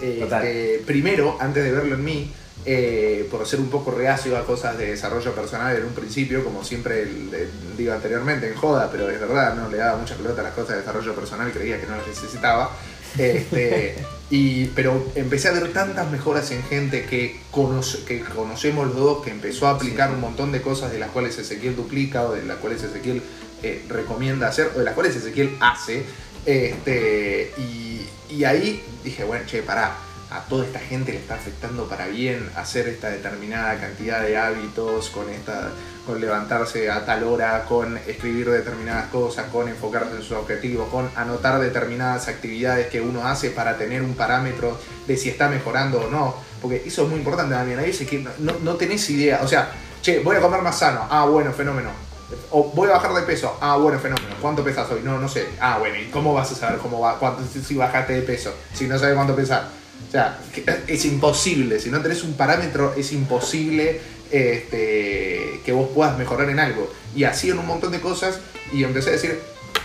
[0.43, 2.31] eh, primero, antes de verlo en mí,
[2.65, 6.63] eh, por ser un poco reacio a cosas de desarrollo personal en un principio, como
[6.63, 10.41] siempre el- el- digo anteriormente en joda, pero es verdad, no le daba mucha pelota
[10.41, 12.71] a las cosas de desarrollo personal, creía que no las necesitaba.
[13.17, 13.95] Este,
[14.29, 19.23] y, pero empecé a ver tantas mejoras en gente que, conoce- que conocemos los dos,
[19.23, 22.43] que empezó a aplicar un montón de cosas de las cuales Ezequiel duplica o de
[22.43, 23.21] las cuales Ezequiel
[23.63, 26.03] eh, recomienda hacer o de las cuales Ezequiel hace.
[26.45, 29.95] Este, y, ahí dije, bueno, che, pará,
[30.29, 35.09] a toda esta gente le está afectando para bien hacer esta determinada cantidad de hábitos,
[35.09, 35.71] con esta,
[36.05, 41.09] con levantarse a tal hora, con escribir determinadas cosas, con enfocarse en sus objetivos, con
[41.15, 44.77] anotar determinadas actividades que uno hace para tener un parámetro
[45.07, 46.35] de si está mejorando o no.
[46.61, 47.79] Porque eso es muy importante también.
[47.79, 49.41] Hay veces que no, no tenés idea.
[49.43, 51.07] O sea, che, voy a comer más sano.
[51.09, 52.04] Ah, bueno, fenómeno.
[52.51, 53.57] O voy a bajar de peso.
[53.61, 54.35] Ah, bueno, fenómeno.
[54.41, 55.01] ¿Cuánto pesas hoy?
[55.03, 55.47] No, no sé.
[55.59, 58.53] Ah, bueno, ¿y cómo vas a saber cómo va, cuánto, si bajaste de peso?
[58.73, 59.67] Si no sabes cuánto pesar.
[60.07, 60.39] O sea,
[60.87, 61.79] es imposible.
[61.79, 66.91] Si no tenés un parámetro, es imposible este, que vos puedas mejorar en algo.
[67.15, 68.39] Y así en un montón de cosas.
[68.71, 69.39] Y empecé a decir,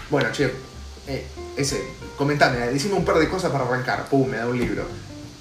[0.09, 0.51] bueno, che,
[1.07, 1.27] eh,
[1.57, 1.83] ese,
[2.17, 4.07] comentame, decime un par de cosas para arrancar.
[4.09, 4.85] Pum, me da un libro.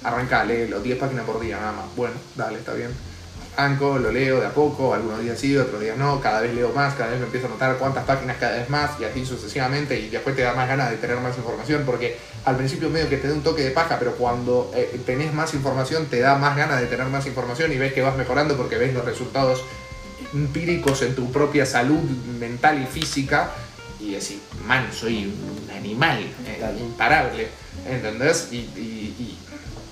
[0.02, 1.96] Arrancá, léelo, 10 páginas por día nada más.
[1.96, 2.90] Bueno, dale, está bien.
[3.56, 6.72] Anco, lo leo de a poco, algunos días sí, otros días no, cada vez leo
[6.72, 9.98] más, cada vez me empiezo a notar cuántas páginas cada vez más y así sucesivamente
[9.98, 13.16] y después te da más ganas de tener más información porque al principio medio que
[13.16, 16.56] te da un toque de paja, pero cuando eh, tenés más información te da más
[16.56, 19.64] ganas de tener más información y ves que vas mejorando porque ves los resultados
[20.32, 22.00] empíricos en tu propia salud
[22.38, 23.50] mental y física
[23.98, 27.48] y decís, man, soy un animal, eh, imparable,
[27.86, 28.48] ¿entendés?
[28.52, 29.38] Y, y,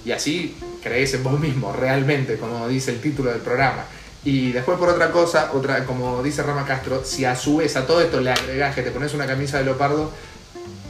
[0.04, 3.84] y así crees en vos mismo, realmente, como dice el título del programa.
[4.24, 7.86] Y después por otra cosa, otra, como dice Rama Castro, si a su vez a
[7.86, 10.10] todo esto le agregas que te pones una camisa de leopardo,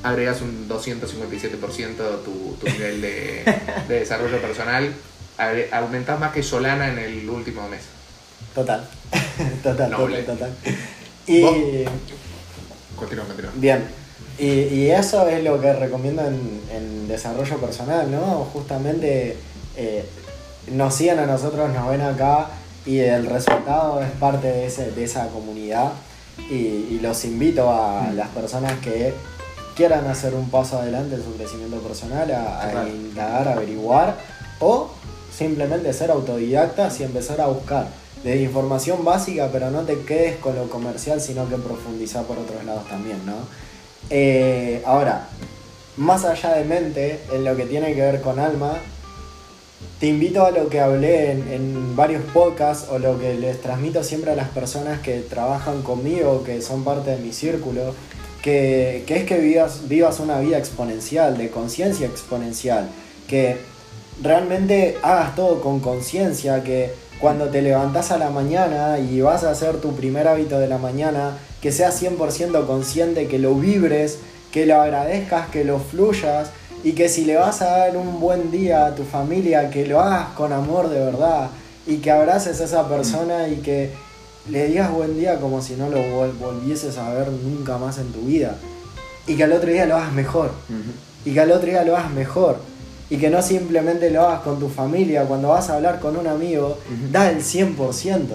[0.03, 3.45] agregas un 257% tu, tu nivel de,
[3.89, 4.93] desarrollo personal,
[5.73, 7.83] aumentas más que Solana en el último mes.
[8.55, 8.89] Total,
[9.63, 10.55] total, total, total.
[11.27, 11.43] Y...
[12.97, 13.53] Continúa, continúa.
[13.55, 13.85] Bien,
[14.39, 18.49] y, eso es lo que recomiendo en, en desarrollo personal, ¿no?
[18.53, 19.37] Justamente
[19.79, 20.05] eh,
[20.73, 22.49] nos siguen a nosotros, nos ven acá
[22.85, 25.93] y el resultado es parte de, esa comunidad
[26.51, 28.17] y, los invito a mm.
[28.17, 29.15] las personas que
[29.77, 34.17] quieran hacer un paso adelante en su crecimiento personal, a, indagar, a averiguar
[34.59, 34.91] o
[35.33, 37.87] simplemente ser autodidactas y empezar a buscar
[38.25, 42.65] de información básica, pero no te quedes con lo comercial, sino que profundizar por otros
[42.65, 43.37] lados también, ¿no?
[44.11, 45.29] Eh, ahora,
[45.97, 48.79] más allá de mente, en lo que tiene que ver con alma,
[50.01, 54.31] te invito a lo que hablé en, varios podcasts o lo que les transmito siempre
[54.31, 57.95] a las personas que trabajan conmigo, que son parte de mi círculo,
[58.43, 62.89] que, es que vivas, vivas una vida exponencial, de conciencia exponencial,
[63.27, 63.57] que
[64.23, 69.51] realmente hagas todo con conciencia, que cuando te levantás a la mañana y vas a
[69.51, 74.19] hacer tu primer hábito de la mañana, que seas 100% consciente, que lo vibres,
[74.53, 76.51] que lo agradezcas, que lo fluyas
[76.85, 80.01] y que si le vas a dar un buen día a tu familia, que lo
[80.01, 81.51] hagas con amor de verdad
[81.87, 83.93] y que abraces a esa persona y que
[84.49, 86.01] le digas buen día como si no lo
[86.35, 88.57] volvieses a ver nunca más en tu vida
[89.27, 90.53] y que al otro día lo hagas mejor
[91.25, 92.57] y que al otro día lo hagas mejor
[93.11, 96.27] y que no simplemente lo hagas con tu familia, cuando vas a hablar con un
[96.27, 96.79] amigo,
[97.11, 98.27] da el 100%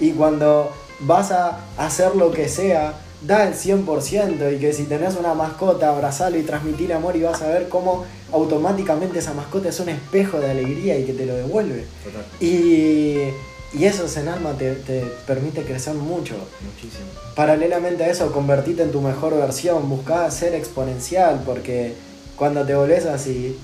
[0.00, 5.16] y cuando vas a hacer lo que sea, da el 100% y que si tenés
[5.16, 9.80] una mascota, abrazalo y transmitir amor y vas a ver cómo automáticamente esa mascota es
[9.80, 11.84] un espejo de alegría y que te lo devuelve.
[12.40, 13.18] Y,
[13.78, 14.74] y, eso en alma te,
[15.26, 16.34] permite crecer mucho.
[16.62, 17.06] Muchísimo.
[17.34, 21.94] Paralelamente a eso, convertirte en tu mejor versión, buscar ser exponencial porque
[22.36, 23.58] cuando te volvés así,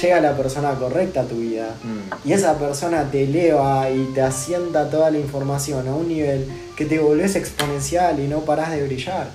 [0.00, 2.28] llega la persona correcta a tu vida mm.
[2.28, 6.84] y esa persona te eleva y te asienta toda la información a un nivel que
[6.84, 9.28] te volvés exponencial y no parás de brillar.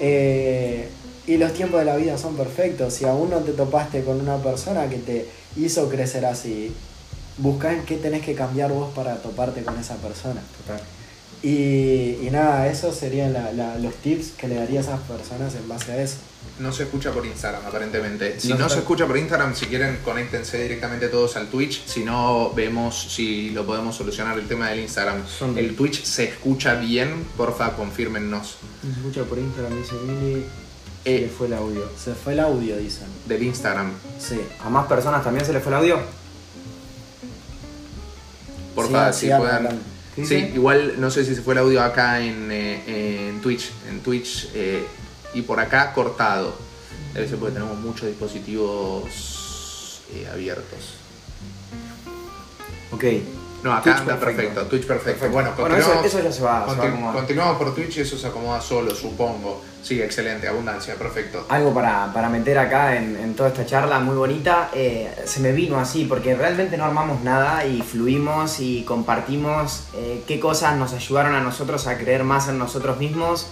[0.00, 0.88] Eh,
[1.26, 2.94] y los tiempos de la vida son perfectos.
[2.94, 6.74] Si aún no te topaste con una persona que te hizo crecer así,
[7.38, 10.42] busca en qué tenés que cambiar vos para toparte con esa persona.
[11.44, 13.36] Y, nada, esos serían
[13.80, 16.16] los tips que le daría a esas personas en base a eso
[16.58, 18.38] no se escucha por Instagram, aparentemente.
[18.38, 21.84] Si no, se escucha por Instagram, si quieren, conéctense directamente todos al Twitch.
[21.86, 25.22] Si no, vemos si lo podemos solucionar el tema del Instagram.
[25.56, 28.56] El Twitch se escucha bien, porfa, confírmennos.
[28.82, 30.44] Se escucha por Instagram, dice Mili.
[31.04, 31.88] Se le fue el audio.
[31.98, 33.08] Se fue el audio, dicen.
[33.26, 33.90] Del Instagram.
[34.20, 34.40] Sí.
[34.64, 36.00] ¿A más personas también se le fue el audio?
[38.74, 39.92] Porfa, si pueden.
[40.24, 43.70] Sí, igual no sé si se fue el audio acá en, eh, en Twitch.
[43.88, 44.50] En Twitch.
[44.54, 44.84] Eh,
[45.34, 46.54] y por acá cortado.
[47.14, 50.94] Debe ser porque tenemos muchos dispositivos eh, abiertos.
[52.92, 53.04] Ok.
[53.62, 54.62] No, acá anda perfecto.
[54.66, 55.28] Twitch perfecto.
[55.30, 56.66] Bueno, eso, ya se va.
[57.12, 59.62] continuamos por Twitch y eso se acomoda solo, supongo.
[59.82, 61.46] Sí, excelente, abundancia, perfecto.
[61.48, 66.04] Algo para, meter acá en, toda esta charla muy bonita, eh, se me vino así,
[66.04, 71.40] porque realmente no armamos nada y fluimos y compartimos eh, qué cosas nos ayudaron a
[71.40, 73.48] nosotros a creer más en nosotros mismos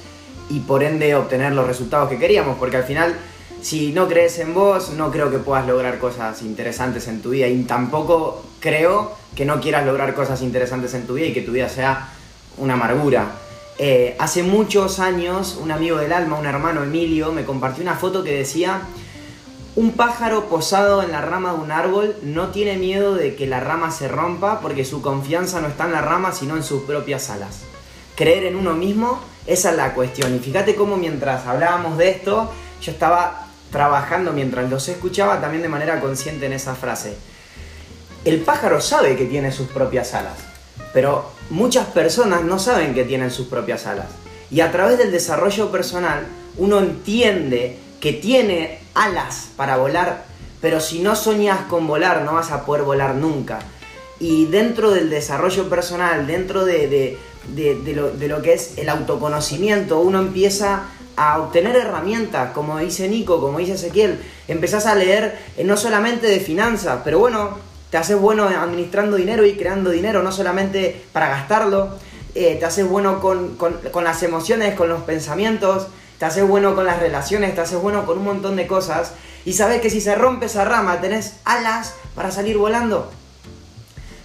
[0.50, 3.16] y por ende obtener los resultados que queríamos, porque al final
[3.62, 7.46] si no crees en vos, no creo que puedas lograr cosas interesantes en tu vida
[7.46, 11.52] y tampoco creo que no quieras lograr cosas interesantes en tu vida y que tu
[11.52, 12.08] vida sea
[12.56, 13.32] una amargura.
[13.78, 18.24] Eh, hace muchos años, un amigo del alma, un hermano Emilio, me compartió una foto
[18.24, 18.80] que decía,
[19.76, 23.60] un pájaro posado en la rama de un árbol no tiene miedo de que la
[23.60, 27.30] rama se rompa porque su confianza no está en la rama sino en sus propias
[27.30, 27.60] alas.
[28.16, 30.34] Creer en uno mismo Esa es la cuestión.
[30.34, 32.50] Y fíjate cómo mientras hablábamos de esto,
[32.80, 37.16] yo estaba trabajando mientras los escuchaba también de manera consciente en esa frase.
[38.24, 40.36] El pájaro sabe que tiene sus propias alas,
[40.92, 44.06] pero muchas personas no saben que tienen sus propias alas.
[44.50, 46.26] Y a través del desarrollo personal,
[46.58, 50.24] uno entiende que tiene alas para volar,
[50.60, 53.60] pero si no soñas con volar, no vas a poder volar nunca.
[54.20, 57.18] Y dentro del desarrollo personal, dentro de,
[57.94, 60.84] lo, de lo que es el autoconocimiento, uno empieza
[61.16, 66.26] a obtener herramientas, como dice Nico, como dice Ezequiel, empezás a leer eh, no solamente
[66.26, 67.58] de finanzas, pero bueno,
[67.90, 71.90] te haces bueno administrando dinero y creando dinero, no solamente para gastarlo,
[72.34, 73.58] eh, te haces bueno con,
[74.02, 78.18] las emociones, con los pensamientos, te haces bueno con las relaciones, te haces bueno con
[78.18, 79.12] un montón de cosas,
[79.44, 83.10] y sabes que si se rompe esa rama tenés alas para salir volando.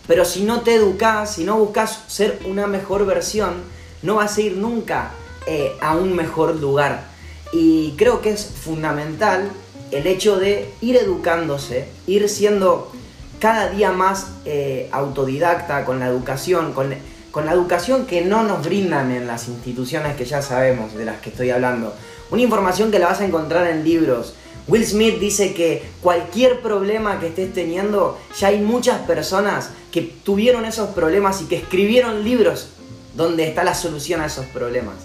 [0.07, 3.53] Pero si no te educas, si no buscas ser una mejor versión,
[4.01, 5.11] no vas a ir nunca
[5.47, 7.05] eh, a un mejor lugar.
[7.51, 9.49] Y creo que es fundamental
[9.91, 12.91] el hecho de ir educándose, ir siendo
[13.39, 16.93] cada día más eh, autodidacta con la educación, con,
[17.31, 21.19] con la educación que no nos brindan en las instituciones que ya sabemos, de las
[21.19, 21.93] que estoy hablando.
[22.31, 24.35] Una información que la vas a encontrar en libros.
[24.67, 30.65] Will Smith dice que cualquier problema que estés teniendo, ya hay muchas personas que tuvieron
[30.65, 32.69] esos problemas y que escribieron libros
[33.15, 34.95] donde está la solución a esos problemas.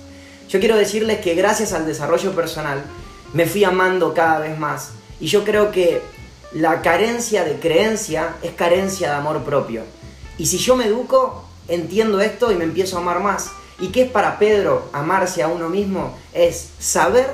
[0.48, 2.82] Yo quiero decirles que gracias al desarrollo personal
[3.34, 4.90] me fui amando cada vez más.
[5.20, 6.00] Y yo creo que
[6.52, 9.82] la carencia de creencia es carencia de amor propio.
[10.38, 13.50] Y si yo me educo, entiendo esto y me empiezo a amar más.
[13.78, 16.16] ¿Y qué es para Pedro amarse a uno mismo?
[16.32, 17.26] Es saber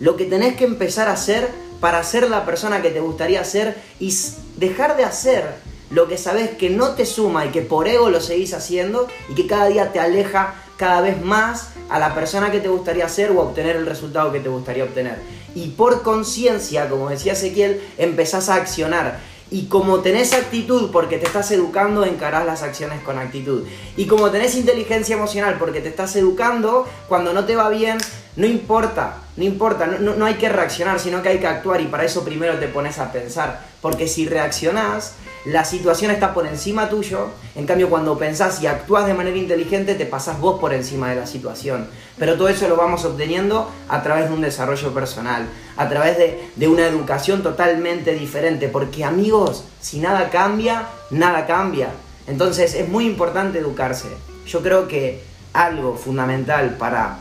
[0.00, 1.48] lo que tenés que empezar a hacer
[1.80, 4.14] para ser la persona que te gustaría ser y
[4.56, 5.44] dejar de hacer
[5.90, 9.34] lo que sabes que no te suma y que por ego lo seguís haciendo y
[9.34, 13.30] que cada día te aleja cada vez más a la persona que te gustaría ser
[13.30, 15.18] o obtener el resultado que te gustaría obtener.
[15.54, 19.20] Y por conciencia, como decía Ezequiel, empezás a accionar.
[19.48, 23.62] Y como tenés actitud porque te estás educando, encarás las acciones con actitud.
[23.96, 27.96] Y como tenés inteligencia emocional porque te estás educando, cuando no te va bien,
[28.36, 32.04] no importa, no importa, no, hay que reaccionar, sino que hay que actuar y para
[32.04, 33.60] eso primero te pones a pensar.
[33.80, 35.14] Porque si reaccionás,
[35.46, 39.94] la situación está por encima tuyo, en cambio cuando pensás y actúas de manera inteligente
[39.94, 41.88] te pasás vos por encima de la situación.
[42.18, 45.46] Pero todo eso lo vamos obteniendo a través de un desarrollo personal,
[45.76, 46.18] a través
[46.56, 51.88] de una educación totalmente diferente, porque amigos, si nada cambia, nada cambia.
[52.26, 54.08] Entonces es muy importante educarse.
[54.46, 55.22] Yo creo que
[55.52, 57.18] algo fundamental para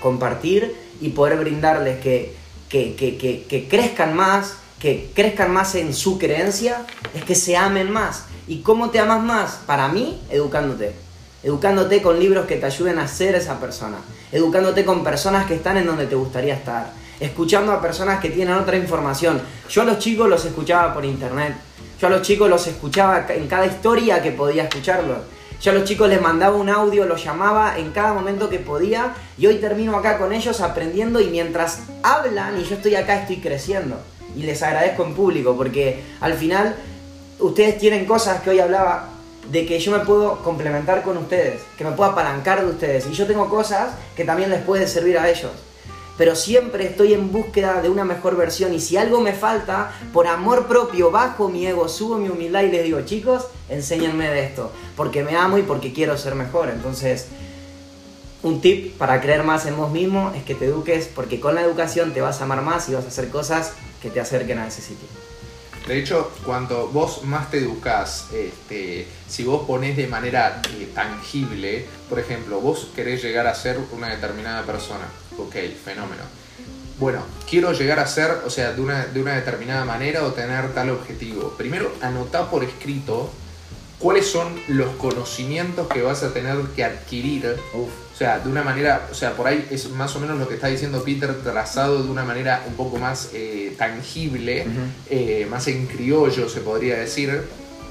[0.00, 2.34] compartir y poder brindarles que,
[2.68, 7.90] que, que, que crezcan más, que crezcan más en su creencia es que se amen
[7.90, 8.24] más.
[8.46, 9.60] ¿Y cómo te amas más?
[9.66, 10.94] Para mí, educándote.
[11.42, 13.96] Educándote con libros que te ayuden a ser esa persona.
[14.32, 16.92] Educándote con personas que están en donde te gustaría estar.
[17.18, 19.40] Escuchando a personas que tienen otra información.
[19.68, 21.54] Yo a los chicos los escuchaba por internet.
[22.00, 25.18] Yo a los chicos los escuchaba en cada historia que podía escucharlos.
[25.60, 29.14] Yo a los chicos les mandaba un audio, los llamaba en cada momento que podía
[29.38, 33.38] y hoy termino acá con ellos aprendiendo y mientras hablan y yo estoy acá estoy
[33.38, 33.98] creciendo
[34.36, 36.76] y les agradezco en público porque al final
[37.38, 39.08] ustedes tienen cosas que hoy hablaba
[39.50, 43.12] de que yo me puedo complementar con ustedes, que me puedo apalancar de ustedes y
[43.12, 45.52] yo tengo cosas que también les pueden servir a ellos.
[46.16, 50.26] Pero siempre estoy en búsqueda de una mejor versión y si algo me falta, por
[50.26, 54.72] amor propio, bajo mi ego, subo mi humildad y les digo, chicos, enséñenme de esto,
[54.96, 56.70] porque me amo y porque quiero ser mejor.
[56.70, 57.26] Entonces,
[58.42, 61.62] un tip para creer más en vos mismo es que te eduques, porque con la
[61.62, 64.68] educación te vas a amar más y vas a hacer cosas que te acerquen a
[64.68, 65.08] ese sitio.
[65.86, 71.86] De hecho, cuando vos más te educás, este, si vos ponés de manera eh, tangible,
[72.08, 75.06] por ejemplo, vos querés llegar a ser una determinada persona,
[75.38, 76.22] ok, fenómeno.
[76.98, 80.72] Bueno, quiero llegar a ser, o sea, de una, de una determinada manera o tener
[80.72, 81.50] tal objetivo.
[81.50, 83.30] Primero, anotá por escrito
[83.98, 87.56] cuáles son los conocimientos que vas a tener que adquirir.
[87.74, 90.54] O sea, de una manera, o sea, por ahí es más o menos lo que
[90.54, 94.66] está diciendo Peter, trazado de una manera un poco más eh, tangible,
[95.10, 97.42] eh, más en criollo se podría decir.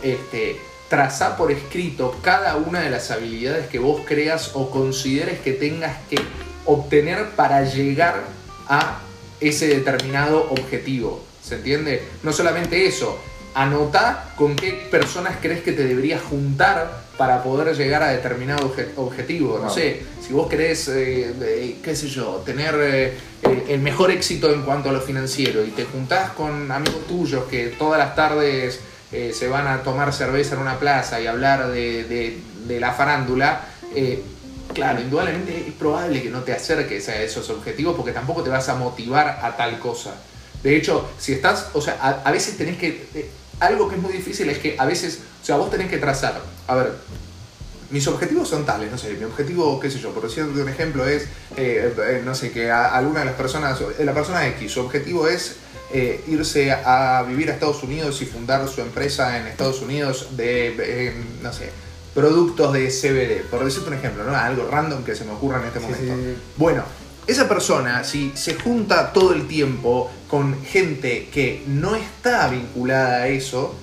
[0.02, 0.58] Este,
[0.90, 5.98] trazar por escrito cada una de las habilidades que vos creas o consideres que tengas
[6.10, 6.18] que
[6.66, 8.24] obtener para llegar
[8.68, 9.00] a
[9.40, 11.24] ese determinado objetivo.
[11.44, 12.02] ¿Se entiende?
[12.24, 13.20] No solamente eso,
[13.54, 19.60] anota con qué personas crees que te deberías juntar para poder llegar a determinado objetivo.
[19.64, 23.14] No, sé, si vos querés, eh, qué sé yo, tener eh,
[23.70, 27.68] el mejor éxito en cuanto a lo financiero y te juntás con amigos tuyos que
[27.68, 32.38] todas las tardes eh, se van a tomar cerveza en una plaza y hablar de,
[32.68, 33.62] de la farándula,
[34.76, 38.70] claro, indudablemente es probable que no te acerques a esos objetivos porque tampoco te vas
[38.70, 40.14] a motivar a tal cosa.
[40.62, 44.12] De hecho, si estás, o sea, a, veces tenés que, eh, algo que es muy
[44.12, 46.92] difícil es que a veces, o sea, vos tenés que trazar, a ver,
[47.90, 51.08] mis objetivos son tales, no sé, mi objetivo, qué sé yo, por decirte un ejemplo
[51.08, 51.24] es,
[51.56, 55.58] eh, eh, no sé, que alguna de las personas, la persona X, su objetivo es
[56.28, 61.54] irse a vivir a Estados Unidos y fundar su empresa en Estados Unidos de, no
[61.54, 61.70] sé,
[62.16, 64.36] productos de CBD, por decirte un ejemplo, ¿no?
[64.36, 66.02] Algo random que se me ocurra en este momento.
[66.02, 66.38] sí, sí.
[66.56, 66.84] Bueno,
[67.28, 73.28] esa persona, si se junta todo el tiempo con gente que no está vinculada a
[73.28, 73.76] eso,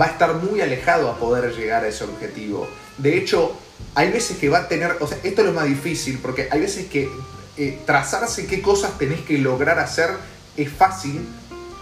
[0.00, 2.68] va a estar muy alejado a poder llegar a ese objetivo.
[2.98, 3.56] De hecho,
[3.94, 6.60] hay veces que va a tener, o sea, esto es lo más difícil, porque hay
[6.60, 7.10] veces que
[7.56, 10.10] eh, trazarse qué cosas tenés que lograr hacer
[10.56, 11.26] es fácil,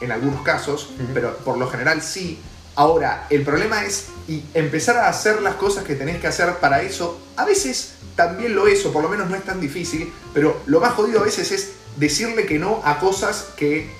[0.01, 2.39] en algunos casos, pero por lo general sí.
[2.75, 6.83] Ahora, el problema es y empezar a hacer las cosas que tenés que hacer para
[6.83, 7.21] eso.
[7.37, 10.81] A veces también lo es, o por lo menos no es tan difícil, pero lo
[10.81, 13.91] más jodido a veces es decirle que no a cosas que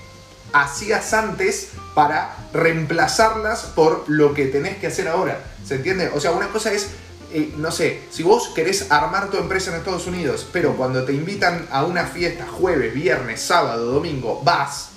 [0.53, 5.43] hacías antes para reemplazarlas por lo que tenés que hacer ahora.
[5.65, 6.09] ¿Se entiende?
[6.13, 6.89] O sea, una cosa es,
[7.31, 11.13] eh, no sé, si vos querés armar tu empresa en Estados Unidos, pero cuando te
[11.13, 14.89] invitan a una fiesta jueves, viernes, sábado, domingo, vas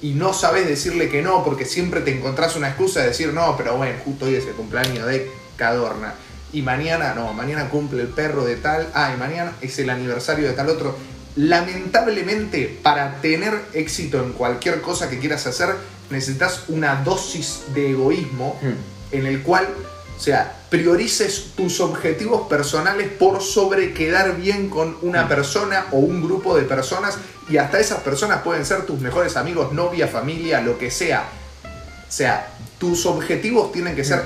[0.00, 3.56] y no sabes decirle que no porque siempre te encontrás una excusa de decir no,
[3.56, 6.14] pero bueno, justo hoy es el cumpleaños de Cadorna.
[6.52, 10.46] Y mañana, no, mañana cumple el perro de tal, ah, y mañana es el aniversario
[10.46, 10.96] de tal otro.
[11.36, 15.74] Lamentablemente, para tener éxito en cualquier cosa que quieras hacer,
[16.10, 19.14] necesitas una dosis de egoísmo Hmm.
[19.14, 19.68] en el cual,
[20.18, 25.28] o sea, priorices tus objetivos personales por sobre quedar bien con una Mm.
[25.28, 27.16] persona o un grupo de personas
[27.48, 31.22] y hasta esas personas pueden ser tus mejores amigos, novia, familia, lo que sea.
[31.62, 32.48] O sea,
[32.78, 34.24] tus objetivos tienen que ser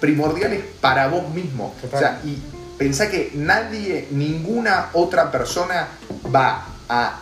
[0.00, 1.74] primordiales para vos mismo.
[1.92, 2.38] O sea, y
[2.78, 5.88] pensá que nadie, ninguna otra persona
[6.32, 7.20] va a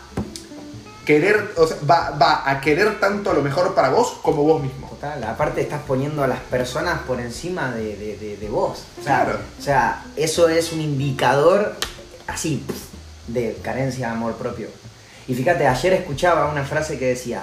[1.05, 4.89] querer, o sea, va, va a querer tanto lo mejor para vos como vos mismo.
[4.89, 8.85] Total, aparte estás poniendo a las personas por encima de, de- de- de vos.
[9.01, 9.39] O sea, Claro.
[9.59, 11.75] o sea, eso es un indicador
[12.29, 12.65] así
[13.27, 14.69] de carencia de amor propio.
[15.27, 17.43] Y fíjate, ayer escuchaba una frase que decía,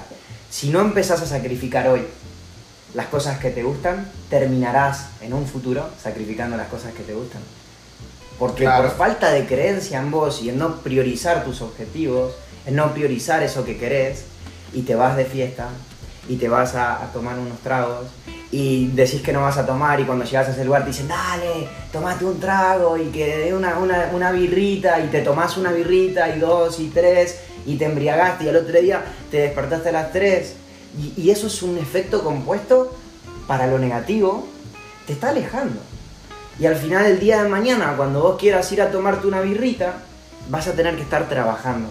[0.50, 2.06] si no empezás a sacrificar hoy
[2.94, 7.42] las cosas que te gustan, terminarás en un futuro sacrificando las cosas que te gustan.
[8.40, 8.88] Porque Claro.
[8.88, 12.32] por falta de creencia en vos y en no priorizar tus objetivos,
[12.70, 14.26] no priorizar eso que querés,
[14.74, 15.70] y te vas de fiesta,
[16.28, 18.08] y te vas a, tomar unos tragos,
[18.52, 21.08] y decís que no vas a tomar, y cuando llegas a ese lugar te dicen,
[21.08, 25.72] dale, tomate un trago, y que dé una, una, una birrita, y te tomás una
[25.72, 29.92] birrita, y dos, y tres, y te embriagaste, y al otro día te despertaste a
[29.92, 30.56] las tres,
[30.98, 32.96] y, y eso es un efecto compuesto
[33.48, 34.48] para lo negativo,
[35.08, 35.82] te está alejando.
[36.60, 39.94] Y al final del día de mañana, cuando vos quieras ir a tomarte una birrita,
[40.50, 41.90] vas a tener que estar trabajando.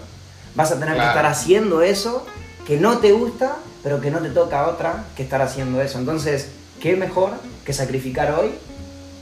[0.55, 2.25] Vas a tener que estar haciendo eso
[2.65, 5.97] que no te gusta, pero que no te toca otra que estar haciendo eso.
[5.99, 6.47] Entonces,
[6.81, 7.31] ¿qué mejor
[7.65, 8.51] que sacrificar hoy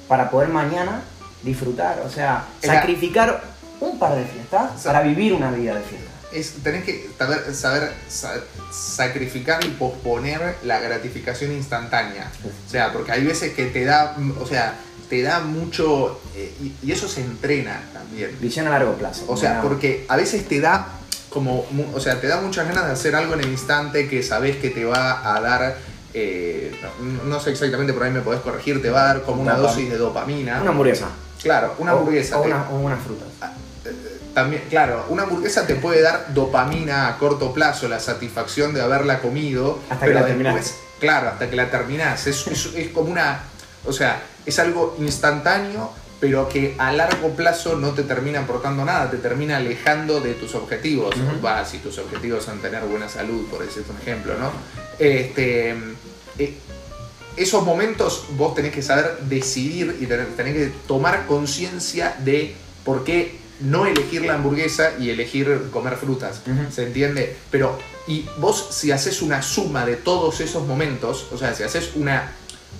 [0.07, 1.01] para poder mañana
[1.43, 2.01] disfrutar?
[2.05, 3.43] O sea, sacrificar
[3.79, 6.11] un par de fiestas para vivir una vida de fiesta.
[6.33, 12.29] Es, tenés que saber, saber sa- sacrificar y posponer la gratificación instantánea.
[12.67, 14.75] O sea, porque hay veces que te da, o sea,
[15.09, 18.35] te da mucho, eh, y, y eso se entrena también.
[18.41, 19.23] Visión a largo plazo.
[19.29, 20.87] O sea, porque a veces te da
[21.37, 24.55] como, o sea, te da muchas ganas de hacer algo en el instante que sabes
[24.57, 25.75] que te va a dar,
[26.15, 29.41] eh, no, no sé exactamente, por ahí me podés corregir, te va a dar como
[29.43, 30.59] una Dopam- dosis de dopamina.
[30.61, 31.09] Una hamburguesa.
[31.41, 32.39] Claro, una O- hamburguesa.
[32.39, 33.27] O, te- una- o unas frutas.
[34.33, 39.19] también, claro, una hamburguesa te puede dar dopamina a corto plazo, la satisfacción de haberla
[39.19, 39.79] comido.
[39.89, 40.55] Hasta que pero la terminás.
[40.55, 42.25] después- Claro, hasta que la terminás.
[42.27, 43.41] Es, es- es como una.
[43.85, 49.09] O sea, es algo instantáneo, pero que a largo plazo no te termina aportando nada,
[49.11, 51.15] te termina alejando de tus objetivos.
[51.15, 51.45] Ujú.
[51.45, 54.51] Va, si tus objetivos son tener buena salud, por decirte un ejemplo, ¿no?
[54.99, 55.75] Este.
[56.39, 56.53] eh,
[57.35, 63.37] esos momentos vos tenés que saber decidir y tenés que tomar conciencia de por qué
[63.59, 66.41] no elegir la hamburguesa y elegir comer frutas.
[66.47, 66.71] Ujú.
[66.71, 67.35] ¿Se entiende?
[67.51, 71.91] Pero, y vos si haces una suma de todos esos momentos, o sea, si haces
[71.95, 72.33] una...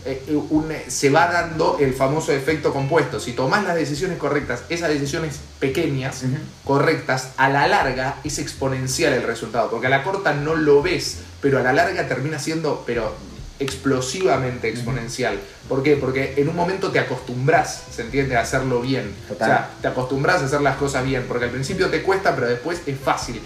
[0.05, 3.19] eh, un- se va dando el famoso efecto compuesto.
[3.19, 6.23] Si tomás las decisiones correctas, esas decisiones pequeñas,
[6.63, 11.17] correctas, a la larga es exponencial el resultado, porque a la corta no lo ves,
[11.41, 13.15] pero a la larga termina siendo, pero
[13.59, 15.39] explosivamente exponencial.
[15.67, 15.95] ¿Por qué?
[15.97, 19.13] Porque en un momento te acostumbras, ¿se entiende?, a hacerlo bien.
[19.27, 19.49] Total.
[19.49, 22.47] O sea, te acostumbras a hacer las cosas bien, porque al principio te cuesta, pero
[22.47, 23.41] después es fácil.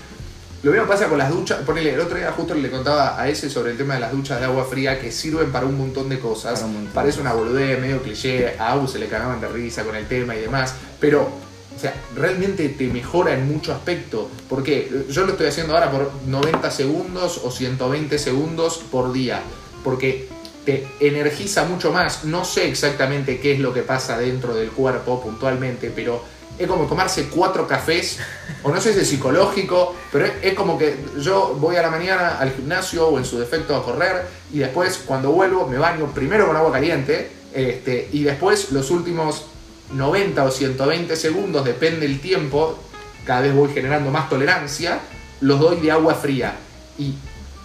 [0.63, 3.49] Lo mismo pasa con las duchas, ponele, el otro día justo le contaba a ese
[3.49, 6.19] sobre el tema de las duchas de agua fría que sirven para un montón de
[6.19, 6.53] cosas.
[6.53, 6.93] Para un montón.
[6.93, 10.35] Parece una boludez, medio cliché, a Abu se le cagaban de risa con el tema
[10.35, 11.27] y demás, pero
[11.75, 14.29] o sea, realmente te mejora en mucho aspecto.
[14.47, 19.41] Porque yo lo estoy haciendo ahora por 90 segundos o 120 segundos por día.
[19.83, 20.27] Porque
[20.63, 22.23] te energiza mucho más.
[22.25, 26.23] No sé exactamente qué es lo que pasa dentro del cuerpo puntualmente, pero
[26.61, 28.19] es como tomarse cuatro cafés,
[28.63, 32.37] o no sé si es psicológico, pero es, como que yo voy a la mañana
[32.37, 36.47] al gimnasio o en su defecto a correr y después cuando vuelvo me baño primero
[36.47, 39.45] con agua caliente este, y después los últimos
[39.93, 42.77] 90 o 120 segundos, depende el tiempo,
[43.25, 44.99] cada vez voy generando más tolerancia,
[45.41, 46.55] los doy de agua fría.
[46.97, 47.15] Y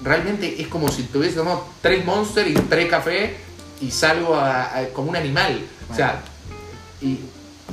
[0.03, 3.37] realmente es como si tuviese tomado tres monster y tres café
[3.81, 4.39] y salgo
[4.93, 5.61] como un animal.
[5.91, 6.23] O sea,
[7.01, 7.21] y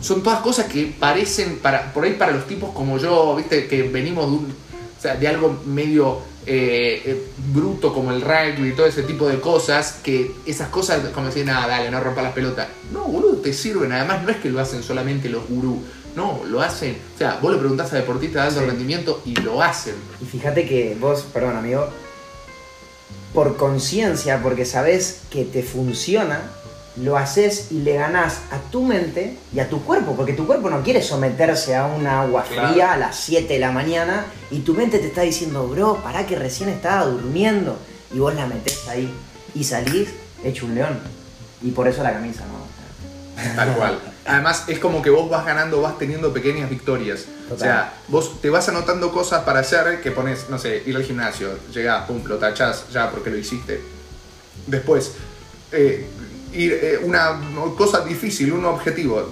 [0.04, 3.84] son todas cosas que parecen, para, por ahí para los tipos como yo, viste, que
[3.84, 4.56] venimos de, un,
[5.20, 10.00] de algo medio eh, eh, bruto como el rugby y todo ese tipo de cosas,
[10.04, 12.68] que esas cosas, como decir, nada, dale, no rompa las pelotas.
[12.92, 13.94] No, boludo, te sirven.
[13.94, 15.78] Además, no es que lo hacen solamente los gurús.
[16.18, 16.98] No, lo hacen.
[17.16, 19.96] O sea, vos le preguntás a deportistas de alto rendimiento y lo hacen.
[20.22, 21.88] Y fíjate que vos, perdón amigo,
[23.34, 26.42] por conciencia, porque sabés que te funciona,
[26.98, 30.70] lo haces y le ganás a tu mente y a tu cuerpo, porque tu cuerpo
[30.70, 34.74] no quiere someterse a una agua fría a las 7 de la mañana y tu
[34.74, 37.78] mente te está diciendo, bro, para que recién estaba durmiendo
[38.14, 39.12] y vos la metés ahí
[39.56, 40.10] y salís
[40.44, 41.00] hecho un león.
[41.62, 43.56] Y por eso la camisa, ¿no?
[43.56, 44.00] Tal cual.
[44.26, 47.26] Además, es como que vos vas ganando, vas teniendo pequeñas victorias.
[47.50, 51.04] O sea, vos te vas anotando cosas para hacer que pones, no sé, ir al
[51.04, 53.82] gimnasio, llegás, pum, lo tachás ya porque lo hiciste.
[54.68, 55.14] Después,
[55.72, 56.08] eh,
[56.56, 57.40] ir, eh, una
[57.78, 59.32] cosa difícil, un objetivo,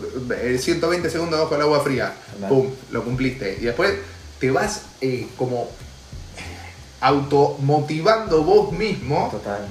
[0.57, 2.13] 120 eh, segundos bajo el agua fría,
[2.47, 3.57] pum, lo cumpliste.
[3.59, 3.93] Y después
[4.39, 5.69] te vas eh, como
[6.99, 9.29] automotivando vos mismo.
[9.31, 9.67] Total.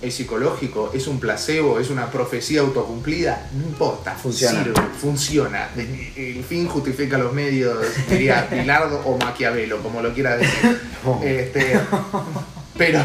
[0.00, 4.64] Es psicológico, es un placebo, es una profecía autocumplida, no importa, funciona.
[5.00, 5.70] funciona.
[5.76, 7.78] El fin justifica los medios,
[8.10, 10.80] diría Pilardo o Maquiavelo, como lo quiera decir.
[11.22, 11.80] Este,
[12.78, 13.00] pero,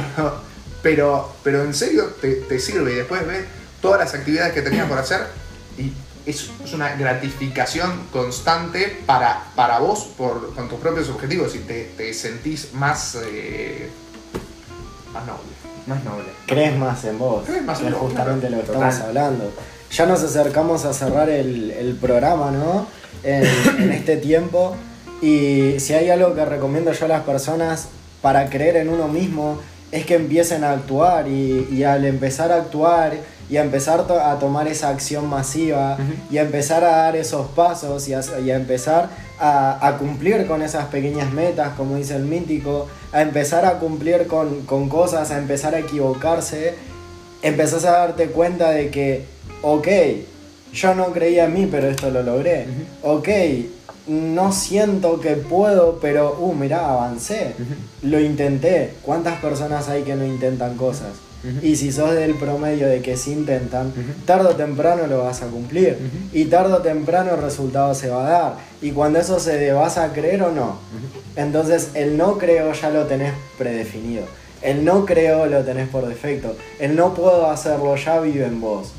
[0.82, 3.46] pero, pero en serio te, te sirve y después ves
[3.82, 5.28] todas las actividades que tenías por hacer
[5.78, 5.92] y
[6.28, 12.74] es, una gratificación constante para, para vos por, con tus propios objetivos y te, sentís
[12.74, 13.90] más, eh,
[15.14, 15.42] más noble.
[15.88, 16.26] Más noble.
[16.46, 17.46] Crees más en vos.
[17.46, 19.52] Crees más en es justamente lo que estamos hablando.
[19.90, 22.88] Ya nos acercamos a cerrar el, programa, ¿no?
[23.24, 24.76] En, este tiempo.
[25.22, 27.88] Y si hay algo que recomiendo yo a las personas
[28.22, 29.60] para creer en uno mismo,
[29.92, 33.14] es que empiecen a actuar y, y al empezar a actuar
[33.50, 35.98] y a empezar a tomar esa acción masiva
[36.30, 41.32] y a empezar a dar esos pasos y a, empezar a, cumplir con esas pequeñas
[41.32, 46.76] metas, como dice el mítico, a empezar a cumplir con, cosas, a empezar a equivocarse,
[47.42, 49.26] empezás a darte cuenta de que,
[49.62, 49.88] ok,
[50.74, 52.66] yo no creía en mí, pero esto lo logré.
[53.02, 53.30] Ok,
[54.08, 57.54] no siento que puedo, pero, uh, mirá, avancé.
[58.02, 58.94] Lo intenté.
[59.02, 61.27] ¿Cuántas personas hay que no intentan cosas?
[61.62, 63.94] Y si sos del promedio de que se intentan,
[64.26, 65.98] tarde o temprano lo vas a cumplir.
[66.34, 68.56] Y tarde o temprano el resultado se va a dar.
[68.82, 70.80] Y cuando eso se dé, ¿vas a creer o no?
[71.36, 74.26] Entonces el no creo ya lo tenés predefinido.
[74.62, 76.56] El no creo lo tenés por defecto.
[76.80, 78.92] El no puedo hacerlo ya vive en vos.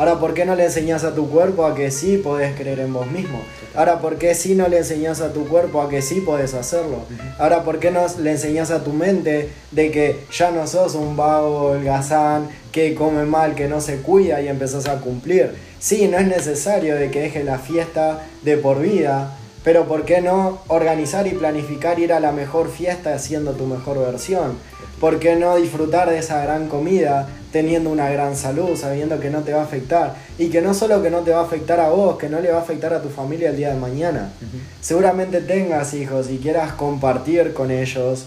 [0.00, 2.90] Ahora, ¿por qué no le enseñas a tu cuerpo a que sí podés creer en
[2.90, 3.42] vos mismo?
[3.74, 7.00] Ahora, ¿por qué sí no le enseñas a tu cuerpo a que sí podés hacerlo?
[7.38, 11.18] Ahora, ¿por qué no le enseñas a tu mente de que ya no sos un
[11.18, 15.54] vago holgazán que come mal, que no se cuida y empezás a cumplir?
[15.78, 20.22] Sí, no es necesario de que dejes la fiesta de por vida, pero ¿por qué
[20.22, 24.56] no organizar y planificar ir a la mejor fiesta haciendo tu mejor versión?
[24.98, 29.40] ¿Por qué no disfrutar de esa gran comida teniendo una gran salud, sabiendo que no
[29.40, 30.14] te va a afectar?
[30.38, 32.50] Y que no solo que no te va a afectar a vos, que no le
[32.50, 34.32] va a afectar a tu familia el día de mañana.
[34.80, 38.26] Seguramente tengas hijos y quieras compartir con ellos,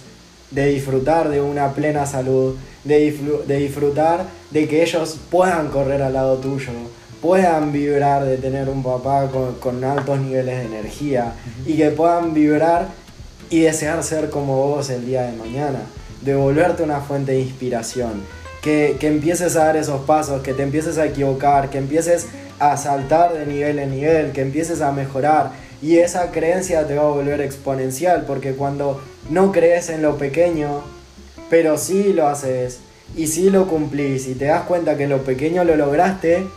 [0.52, 3.12] de disfrutar de una plena salud, de,
[3.48, 6.72] de disfrutar de que ellos puedan correr al lado tuyo,
[7.22, 9.30] puedan vibrar de tener un papá
[9.62, 11.34] con, altos niveles de energía
[11.66, 12.90] y que puedan vibrar
[13.50, 15.80] y desear ser como vos el día de mañana
[16.24, 18.22] de volverte una fuente de inspiración,
[18.64, 22.28] que, empieces a dar esos pasos, que te empieces a equivocar, que empieces
[22.60, 25.52] a saltar de nivel en nivel, que empieces a mejorar.
[25.82, 30.82] Y esa creencia te va a volver exponencial, porque cuando no crees en lo pequeño,
[31.50, 32.80] pero sí lo haces,
[33.18, 36.48] y sí lo cumplís, y te das cuenta que lo pequeño lo lograste,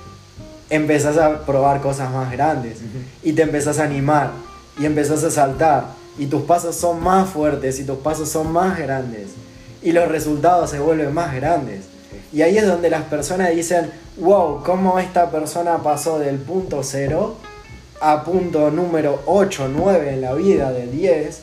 [0.71, 2.79] empezás a probar cosas más grandes,
[3.25, 4.31] y te empezás a animar,
[4.79, 5.89] y empezás a saltar,
[6.19, 9.31] y tus pasos son más fuertes, y tus pasos son más grandes
[9.87, 11.85] y los resultados se vuelven más grandes.
[12.37, 17.37] Y ahí es donde las personas dicen, wow, ¿cómo esta persona pasó del punto cero
[17.99, 21.41] a punto número 8, 9 en la vida de 10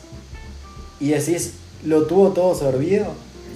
[1.00, 3.06] y decís, ¿lo tuvo todo sorbido?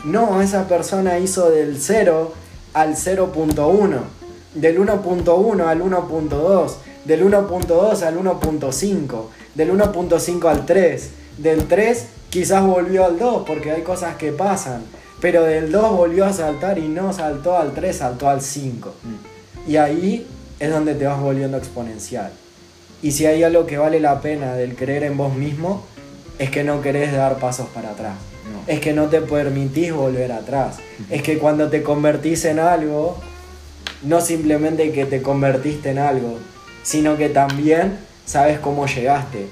[0.05, 2.32] No, esa persona hizo del 0
[2.74, 3.99] al 0.1,
[4.55, 6.72] del 1.1 al 1.2,
[7.05, 9.22] del 1.2 al 1.5,
[9.55, 14.82] del 1.5 al 3, del 3 quizás volvió al 2 porque hay cosas que pasan,
[15.20, 18.94] pero del 2 volvió a saltar y no saltó al 3, saltó al 5.
[19.66, 20.26] Y ahí
[20.60, 22.30] es donde te vas volviendo exponencial.
[23.02, 25.84] Y si hay algo que vale la pena del creer en vos mismo,
[26.38, 28.14] es que no querés dar pasos para atrás.
[28.52, 28.72] No.
[28.72, 30.76] Es que no te permitís volver atrás.
[31.10, 33.18] Es que cuando te convertís en algo,
[34.02, 36.38] no simplemente que te convertiste en algo,
[36.82, 39.48] sino que también sabes cómo llegaste.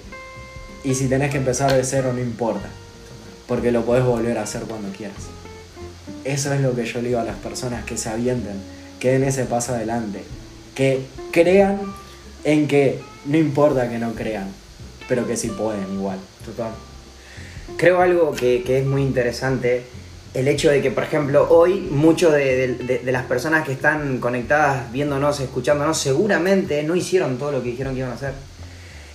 [0.84, 2.68] Y si tenés que empezar de cero, no importa.
[3.48, 5.35] Porque lo podés volver a hacer cuando quieras.
[6.26, 8.56] Eso es lo que yo le digo a las personas que se avienten,
[9.00, 10.24] que den ese paso adelante.
[10.74, 11.00] Que
[11.32, 11.80] crean
[12.44, 14.48] en que no importa que no crean,
[15.08, 16.18] pero que sí pueden igual.
[16.44, 16.72] Total.
[17.76, 19.84] Creo algo que, que es muy interesante,
[20.34, 24.18] el hecho de que, por ejemplo, hoy muchos de, de- de las personas que están
[24.18, 28.32] conectadas, viéndonos, escuchándonos, seguramente no hicieron todo lo que dijeron que iban a hacer.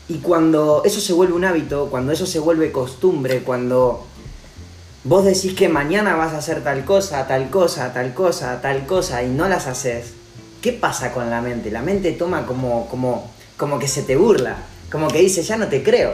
[0.10, 4.08] Y cuando eso se vuelve un hábito, cuando eso se vuelve costumbre, cuando
[5.04, 9.24] vos decís que mañana vas a hacer tal cosa, tal cosa, tal cosa, tal cosa,
[9.24, 10.14] y no las haces,
[10.62, 11.72] ¿qué pasa con la mente?
[11.72, 14.58] La mente toma como, como, como que se te burla,
[14.92, 16.14] como que dice, ya no te creo.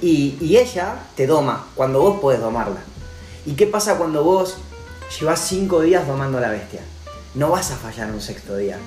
[0.00, 2.80] Y, y ella te doma cuando vos podés domarla.
[3.46, 4.56] ¿Y qué pasa cuando vos
[5.20, 6.80] llevas cinco días domando a la bestia?
[7.34, 8.78] No vas a fallar un sexto día.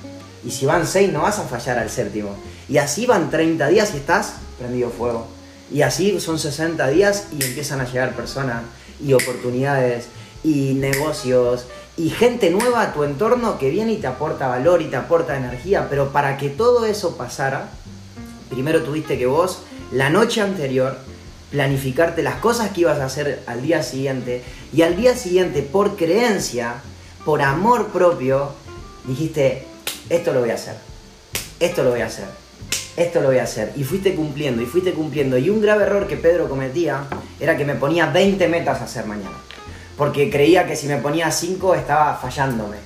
[0.44, 2.36] Y si van seis, no vas a fallar al séptimo.
[2.68, 5.26] Y así van 30 días y estás prendido fuego.
[5.72, 8.62] Y así son 60 días y empiezan a llegar personas
[9.00, 10.08] y oportunidades
[10.42, 11.66] y negocios
[11.96, 15.36] y gente nueva a tu entorno que viene y te aporta valor y te aporta
[15.36, 15.88] energía.
[15.88, 17.70] Pero para que todo eso pasara,
[18.50, 20.98] primero tuviste que vos, la noche anterior,
[21.50, 24.42] planificarte las cosas que ibas a hacer al día siguiente
[24.72, 26.82] y al día siguiente, por creencia,
[27.24, 28.50] por amor propio,
[29.04, 29.66] dijiste,
[30.10, 30.76] esto lo voy a hacer,
[31.60, 32.26] esto lo voy a hacer,
[32.96, 33.72] esto lo voy a hacer.
[33.76, 35.36] Y fuiste cumpliendo, y fuiste cumpliendo.
[35.38, 37.04] Y un grave error que Pedro cometía
[37.38, 39.36] era que me ponía 20 metas a hacer mañana.
[39.96, 42.76] Porque creía que si me ponía 5 estaba fallándome.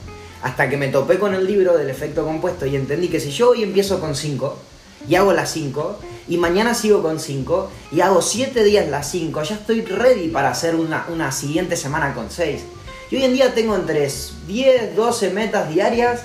[0.42, 3.50] Hasta que me topé con el libro del efecto compuesto y entendí que si yo
[3.50, 4.58] hoy empiezo con 5
[5.08, 5.98] y hago las 5
[6.28, 10.50] y mañana sigo con 5 y hago 7 días las 5, ya estoy ready para
[10.50, 12.62] hacer una, una siguiente semana con 6.
[13.10, 14.08] Y hoy en día tengo entre
[14.46, 16.22] 10, 12 metas diarias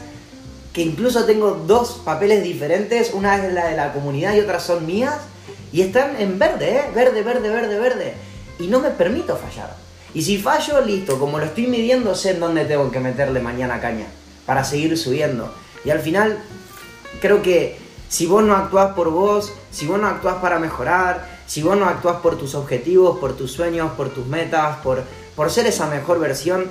[0.75, 4.85] que incluso tengo dos papeles diferentes, una es la de la comunidad y otras son
[4.85, 5.15] mías,
[5.71, 6.81] y están en verde, ¿eh?
[6.93, 8.13] Verde, verde, verde, verde.
[8.59, 9.73] Y no me permito fallar.
[10.13, 13.79] Y si fallo, listo, como lo estoy midiendo, sé en dónde tengo que meterle mañana
[13.79, 14.07] caña,
[14.45, 15.49] para seguir subiendo.
[15.85, 16.39] Y al final,
[17.21, 17.77] creo que
[18.09, 21.85] si vos no actuás por vos, si vos no actuás para mejorar, si vos no
[21.85, 25.03] actuás por tus objetivos, por tus sueños, por tus metas, por,
[25.37, 26.69] por ser esa mejor versión,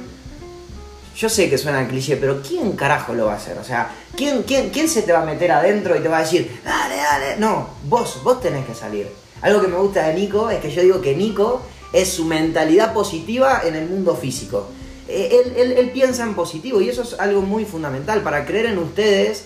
[1.17, 3.57] yo sé que suena cliché, pero ¿quién carajo lo va a hacer?
[3.59, 6.23] O sea, ¿quién, quién, quién se te va a meter adentro y te va a
[6.23, 7.37] decir, dale, dale?
[7.39, 9.09] No, vos, vos tenés que salir.
[9.43, 11.63] Algo que me gusta de Nico es que yo digo que Nico
[11.93, 14.69] es su mentalidad positiva en el mundo físico.
[15.07, 18.23] Eh, Él, él- él piensa en positivo y eso es algo muy fundamental.
[18.23, 19.45] Para creer en ustedes,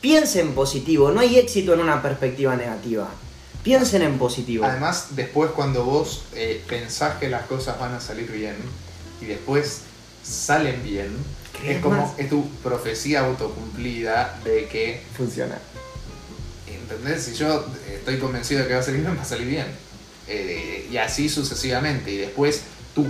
[0.00, 1.10] piensen positivo.
[1.10, 3.08] No hay éxito en una perspectiva negativa.
[3.62, 4.64] Piensen en positivo.
[4.64, 8.56] Además, después cuando vos eh, pensás que las cosas van a salir bien
[9.20, 9.82] y después
[10.22, 11.16] salen bien,
[11.60, 12.18] ¿Crees es como más?
[12.18, 15.58] es tu profecía autocumplida de que, Funciona.
[16.66, 17.24] ¿entendés?
[17.24, 19.66] Si yo estoy convencido de que va a salir bien, va a salir bien.
[20.28, 22.10] Eh, y así sucesivamente.
[22.12, 22.62] Y después
[22.94, 23.06] tu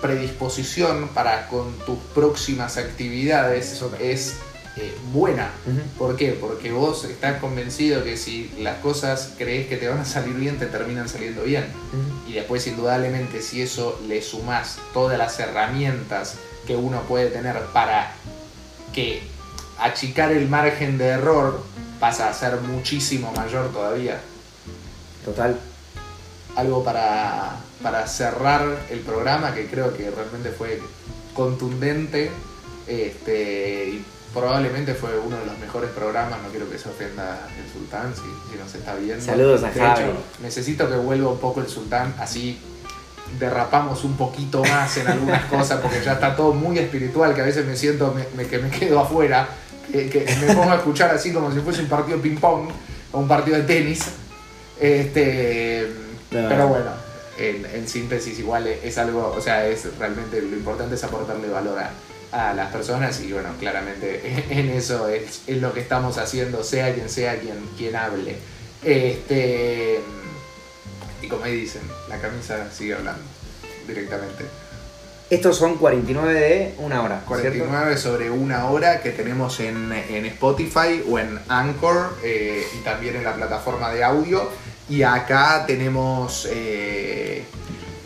[0.00, 4.34] predisposición para con tus próximas actividades es
[4.80, 5.50] eh, buena.
[5.98, 6.38] ¿Por qué?
[6.40, 10.58] Porque vos estás convencido que si las cosas crees que te van a salir bien,
[10.58, 11.66] te terminan saliendo bien.
[12.28, 18.12] Y después, indudablemente, si eso le sumás todas las herramientas que uno puede tener para
[18.92, 19.22] que
[19.78, 21.62] achicar el margen de error
[21.98, 24.20] pasa a ser muchísimo mayor todavía.
[25.24, 25.58] Total.
[26.54, 30.80] Algo para, para cerrar el programa que creo que realmente fue
[31.34, 32.30] contundente
[32.86, 34.04] este, y
[34.34, 36.40] probablemente fue uno de los mejores programas.
[36.42, 38.22] No quiero que se ofenda el sultán si,
[38.52, 39.24] si nos está viendo.
[39.24, 40.02] Saludos a De Javi.
[40.04, 40.12] hecho,
[40.42, 42.58] necesito que vuelva un poco el sultán, así
[43.38, 47.44] derrapamos un poquito más en algunas cosas, porque ya está todo muy espiritual, que a
[47.44, 49.48] veces me siento me- me- que me quedo afuera,
[49.92, 52.68] que, que me pongo a escuchar así como si fuese un partido de ping-pong
[53.12, 54.00] o un partido de tenis.
[54.80, 55.86] Este.
[56.30, 56.90] Pero bueno,
[57.38, 61.48] en, en síntesis igual es, es algo, o sea, es realmente lo importante es aportarle
[61.48, 61.90] valor a,
[62.32, 66.94] a las personas y bueno, claramente en eso es, es lo que estamos haciendo, sea
[66.94, 68.36] quien sea quien, quien hable.
[68.82, 70.00] Este.
[71.20, 73.22] Y como ahí dicen, la camisa sigue hablando
[73.86, 74.44] directamente.
[75.30, 77.16] Estos son 49 de una hora.
[77.26, 77.58] ¿cierto?
[77.58, 83.16] 49 sobre una hora que tenemos en, en Spotify o en Anchor eh, y también
[83.16, 84.48] en la plataforma de audio.
[84.88, 87.27] Y acá tenemos, eh,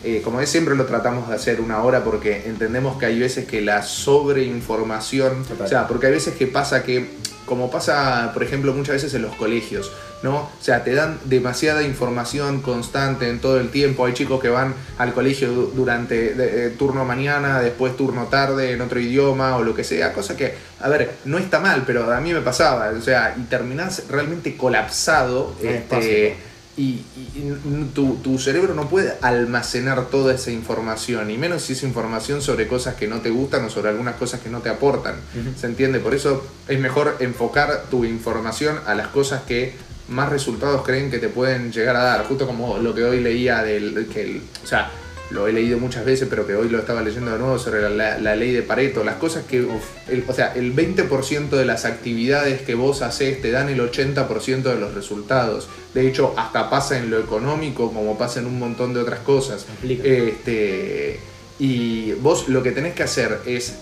[0.05, 3.47] eh, como es siempre lo tratamos de hacer una hora porque entendemos que hay veces
[3.47, 7.09] que la sobreinformación, o sea, porque hay veces que pasa que,
[7.47, 9.91] como pasa por ejemplo muchas veces en los colegios,
[10.23, 10.37] ¿no?
[10.37, 14.07] O sea, te dan demasiada información constante en todo el tiempo.
[14.07, 18.71] Hay chicos que van al colegio du- durante de- eh, turno mañana, después turno tarde
[18.73, 22.11] en otro idioma o lo que sea, cosa que, a ver, no está mal, pero
[22.13, 25.55] a mí me pasaba, o sea, y terminás realmente colapsado.
[25.63, 25.71] No
[26.07, 26.37] este.
[26.77, 27.05] Y, y-
[27.37, 32.41] y tu, tu cerebro no puede almacenar toda esa información, y menos si es información
[32.41, 35.17] sobre cosas que no te gustan o sobre algunas cosas que no te aportan.
[35.59, 36.01] ¿Se entiende?
[36.01, 39.75] Por eso es mejor enfocar tu información a las cosas que
[40.09, 42.25] más resultados creen que te pueden llegar a dar.
[42.27, 44.09] Justo como lo que hoy leía del.
[44.13, 44.91] Que el- o sea,
[45.33, 48.19] lo he leído muchas veces, pero que hoy lo estaba leyendo de nuevo sobre la,
[48.19, 49.03] la ley de Pareto.
[49.05, 49.67] Las cosas que.
[50.09, 54.63] el- o sea, el 20% de las actividades que vos haces te dan el 80%
[54.63, 55.69] de los resultados.
[55.95, 59.67] De hecho, hasta pasa en lo económico, como pasa en un montón de otras cosas.
[60.05, 61.21] Este,
[61.59, 63.75] y vos lo que tenés que hacer es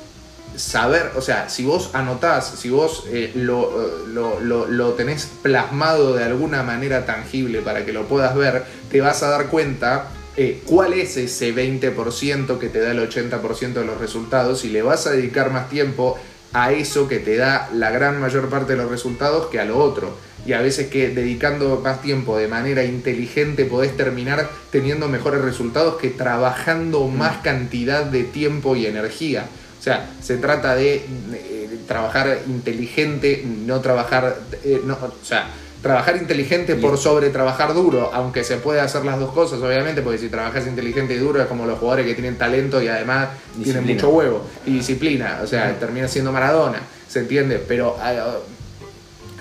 [0.56, 5.28] saber, o sea, si vos anotás, si vos eh, lo, eh, lo, lo- lo tenés
[5.42, 10.08] plasmado de alguna manera tangible para que lo puedas ver, te vas a dar cuenta
[10.36, 14.82] eh, cuál es ese 20% que te da el 80% de los resultados y le
[14.82, 16.18] vas a dedicar más tiempo
[16.52, 19.78] a eso que te da la gran mayor parte de los resultados que a lo
[19.78, 20.16] otro.
[20.46, 25.96] Y a veces que dedicando más tiempo de manera inteligente podés terminar teniendo mejores resultados
[25.96, 29.46] que trabajando más cantidad de tiempo y energía.
[29.78, 30.96] O sea, se trata de
[31.32, 35.48] eh, trabajar inteligente, no trabajar, eh, no, o sea,
[35.82, 40.18] trabajar inteligente por sobre trabajar duro, aunque se puede hacer las dos cosas, obviamente, porque
[40.18, 43.28] si trabajas inteligente y duro es como los jugadores que tienen talento y además
[43.62, 47.62] tienen mucho huevo y disciplina, o sea, termina siendo Maradona, ¿se entiende?
[47.66, 48.36] Pero ah,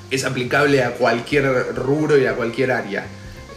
[0.09, 3.05] es aplicable a cualquier rubro y a cualquier área.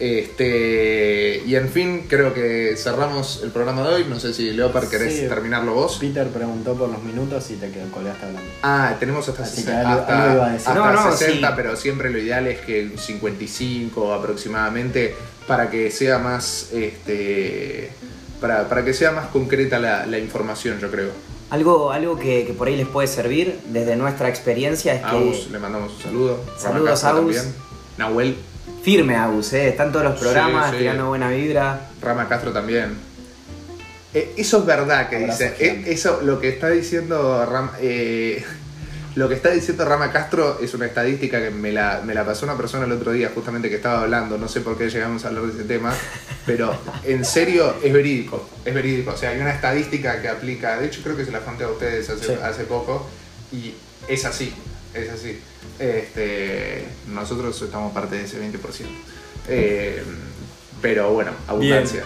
[0.03, 4.07] Este, y en fin, creo que cerramos el programa de hoy.
[4.09, 5.28] No sé si Leopard querés Sí.
[5.28, 5.98] terminarlo vos.
[6.00, 8.50] Peter preguntó por los minutos y te quedó colgaste hablando.
[8.62, 10.68] Ah, tenemos hasta, Así que 60, algo- hasta, algo iba a decir.
[10.68, 11.55] hasta No, no, 60, sí.
[11.57, 15.14] pero siempre lo ideal es que un 55 aproximadamente
[15.46, 17.90] para que sea más este
[18.40, 21.11] para, para que sea más concreta la, la información, yo creo.
[21.50, 25.46] Algo, algo que, que por ahí les puede servir desde nuestra experiencia es A que.
[25.53, 26.40] Le mandamos un saludo.
[26.59, 27.36] Saludos, Agus.
[27.98, 28.36] Nahuel,
[28.82, 29.68] Firme Agus, ¿eh?
[29.68, 30.78] están todos los programas Sí, sí.
[30.80, 31.88] tirando buena vibra.
[32.00, 32.94] Rama Castro también.
[34.14, 35.54] Eh, eso es verdad que dice.
[35.58, 38.44] Eh, eso, lo que está diciendo Rama, eh,
[39.14, 42.44] lo que está diciendo Rama Castro es una estadística que me la, me la pasó
[42.44, 44.36] una persona el otro día, justamente que estaba hablando.
[44.36, 45.94] No sé por qué llegamos a hablar de ese tema,
[46.44, 48.48] pero en serio es verídico.
[48.64, 49.12] Es verídico.
[49.12, 50.78] O sea, hay una estadística que aplica.
[50.78, 52.32] De hecho, creo que se la conté a ustedes hace, Sí.
[52.42, 53.08] hace poco.
[53.52, 53.74] Y
[54.08, 54.52] es así.
[54.92, 55.40] Es así.
[55.78, 58.86] Este, nosotros estamos parte de ese 20%.
[59.48, 60.02] Eh,
[60.80, 62.04] pero bueno, abundancia.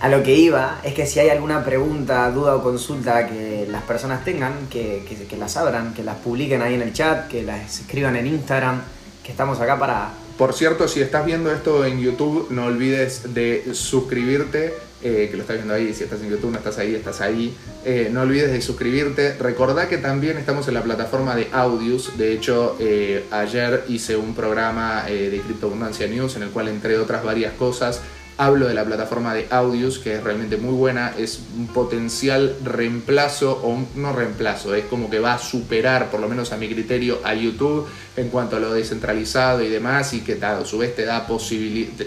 [0.00, 3.82] A lo que iba es que si hay alguna pregunta, duda o consulta que las
[3.84, 7.42] personas tengan, que, que- que las abran, que las publiquen ahí en el chat, que
[7.42, 8.82] las escriban en Instagram,
[9.22, 10.10] que estamos acá para...
[10.38, 15.42] Por cierto, si estás viendo esto en YouTube, no olvides de suscribirte, eh, que lo
[15.42, 17.54] estás viendo ahí, si estás en YouTube, no estás ahí, estás ahí.
[17.84, 19.34] Eh, no olvides de suscribirte.
[19.34, 22.18] Recordá que también estamos en la plataforma de Audios.
[22.18, 27.22] De hecho, eh, ayer hice un programa de Criptoabundancia News en el cual, entre otras
[27.22, 28.00] varias cosas,
[28.36, 31.14] hablo de la plataforma de Audios, que es realmente muy buena.
[31.18, 36.28] Es un potencial reemplazo, o no reemplazo, es como que va a superar, por lo
[36.28, 40.34] menos a mi criterio, a YouTube en cuanto a lo descentralizado y demás, y que
[40.36, 42.06] ta- a su vez te da posibilidad,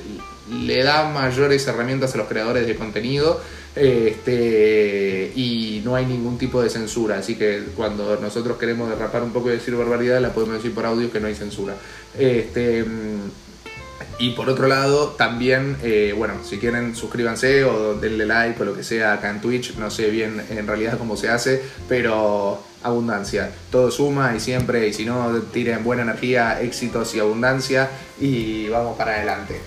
[0.50, 3.40] le da mayores herramientas a los creadores de contenido.
[3.76, 9.32] Este, y no hay ningún tipo de censura, así que cuando nosotros queremos derrapar un
[9.32, 11.76] poco y decir barbaridad, la podemos decir por audio que no hay censura.
[12.18, 12.84] Este,
[14.20, 18.76] y por otro lado, también, eh, bueno, si quieren suscríbanse o denle like o lo
[18.76, 23.52] que sea acá en Twitch, no sé bien en realidad cómo se hace, pero abundancia,
[23.72, 27.90] todo suma y siempre, y si no, tiren buena energía, éxitos y abundancia
[28.20, 29.60] y vamos para adelante.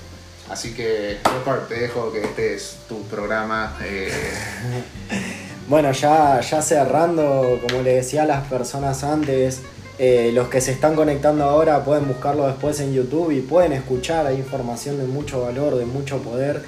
[0.48, 3.76] Así que, Leopard, te dejo que este es tu programa.
[3.82, 4.10] eh,
[5.70, 9.60] Bueno, ya, ya cerrando, como le decía a las personas antes,
[10.02, 14.26] eh, los que se están conectando ahora pueden buscarlo después en YouTube y pueden escuchar,
[14.26, 16.62] hay información de mucho valor, de mucho poder.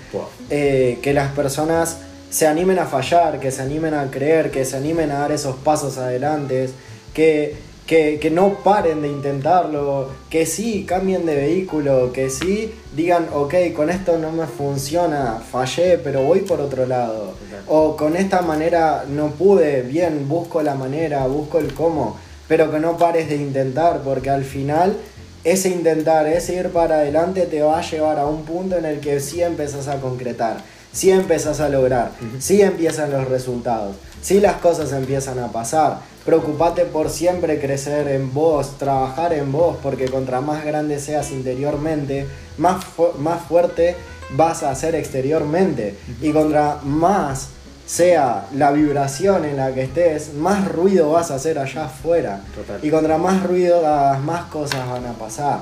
[0.51, 1.97] Eh, que las personas
[2.29, 5.57] se animen a fallar, que se animen a creer, que se animen a dar esos
[5.57, 6.69] pasos adelante,
[7.15, 7.57] que
[7.87, 13.55] que, que no paren de intentarlo, que sí cambien de vehículo, que sí digan, ok,
[13.75, 17.35] con esto no me funciona, fallé, pero voy por otro lado.
[17.67, 22.19] O con esta manera no pude, bien, busco la manera, busco el cómo,
[22.53, 24.95] pero que no pares de intentar, porque al final
[25.43, 29.01] ese intentar, ese ir para adelante te va a llevar a un punto en el
[29.01, 30.59] que sí empezás a concretar,
[30.93, 36.01] sí empezás a lograr, sí empiezan los resultados, sí las cosas empiezan a pasar.
[36.27, 42.27] Preocupate por siempre crecer en vos, trabajar en vos, porque contra más grande seas interiormente,
[42.59, 43.97] más, fu- más fuerte
[44.37, 45.95] vas a ser exteriormente.
[46.21, 47.49] Y contra más
[47.87, 52.43] sea la vibración en la que estés, más ruido vas a hacer allá afuera.
[52.55, 52.81] Total.
[52.83, 53.83] Y contra más ruido
[54.25, 55.61] más cosas van a pasar.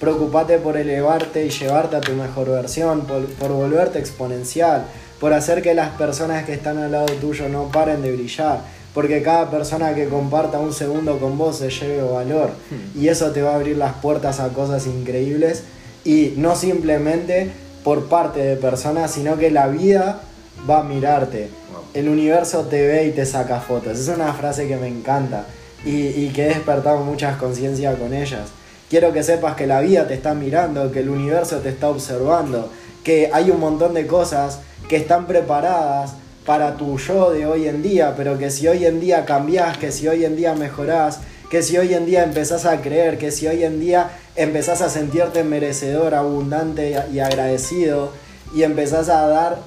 [0.00, 4.84] Preocupate por elevarte y llevarte a tu mejor versión, por, por volverte exponencial,
[5.20, 8.60] por hacer que las personas que están al lado tuyo no paren de brillar,
[8.94, 12.50] porque cada persona que comparta un segundo con vos se lleve valor
[12.98, 15.64] y eso te va a abrir las puertas a cosas increíbles
[16.04, 17.50] y no simplemente
[17.84, 20.22] por parte de personas, sino que la vida
[20.68, 21.50] va a mirarte.
[21.72, 21.82] Wow.
[21.94, 23.98] El universo te ve y te saca fotos.
[23.98, 25.46] Es una frase que me encanta
[25.84, 28.48] y, y que he despertado muchas conciencias con ellas.
[28.88, 32.70] Quiero que sepas que la vida te está mirando, que el universo te está observando,
[33.02, 36.14] que hay un montón de cosas que están preparadas
[36.44, 39.90] para tu yo de hoy en día, pero que si hoy en día cambiás, que
[39.90, 41.18] si hoy en día mejorás,
[41.50, 44.88] que si hoy en día empezás a creer, que si hoy en día empezás a
[44.88, 48.12] sentirte merecedor, abundante y agradecido
[48.54, 49.58] y empezás a dar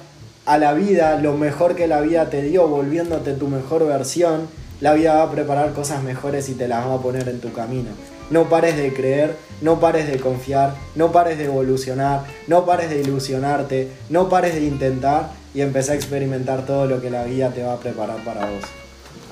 [0.46, 4.48] a la vida lo mejor que la vida te dio, volviéndote tu mejor versión,
[4.80, 7.52] la vida va a preparar cosas mejores y te las va a poner en tu
[7.52, 7.90] camino.
[8.30, 13.00] No pares de creer, no pares de confiar, no pares de evolucionar, no pares de
[13.00, 17.62] ilusionarte, no pares de intentar y empecé a experimentar todo lo que la vida te
[17.62, 18.62] va a preparar para vos.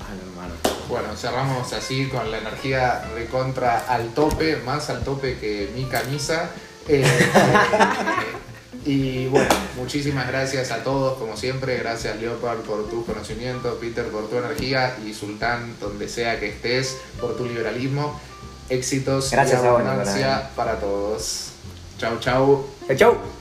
[0.01, 0.29] Ah.
[0.89, 6.51] Bueno, cerramos así con la energía recontra al tope, más al tope que mi camisa.
[6.89, 7.05] Eh,
[8.85, 11.77] y bueno, muchísimas gracias a todos, como siempre.
[11.79, 16.97] Gracias, Leopard, por tu conocimiento, Peter, por tu energía y Sultán, donde sea que estés,
[17.21, 18.19] por tu liberalismo.
[18.69, 21.51] Éxitos Gracias y a vos, abundancia para todos.
[21.99, 22.67] Chau, chau.
[22.87, 23.38] Chau, chau.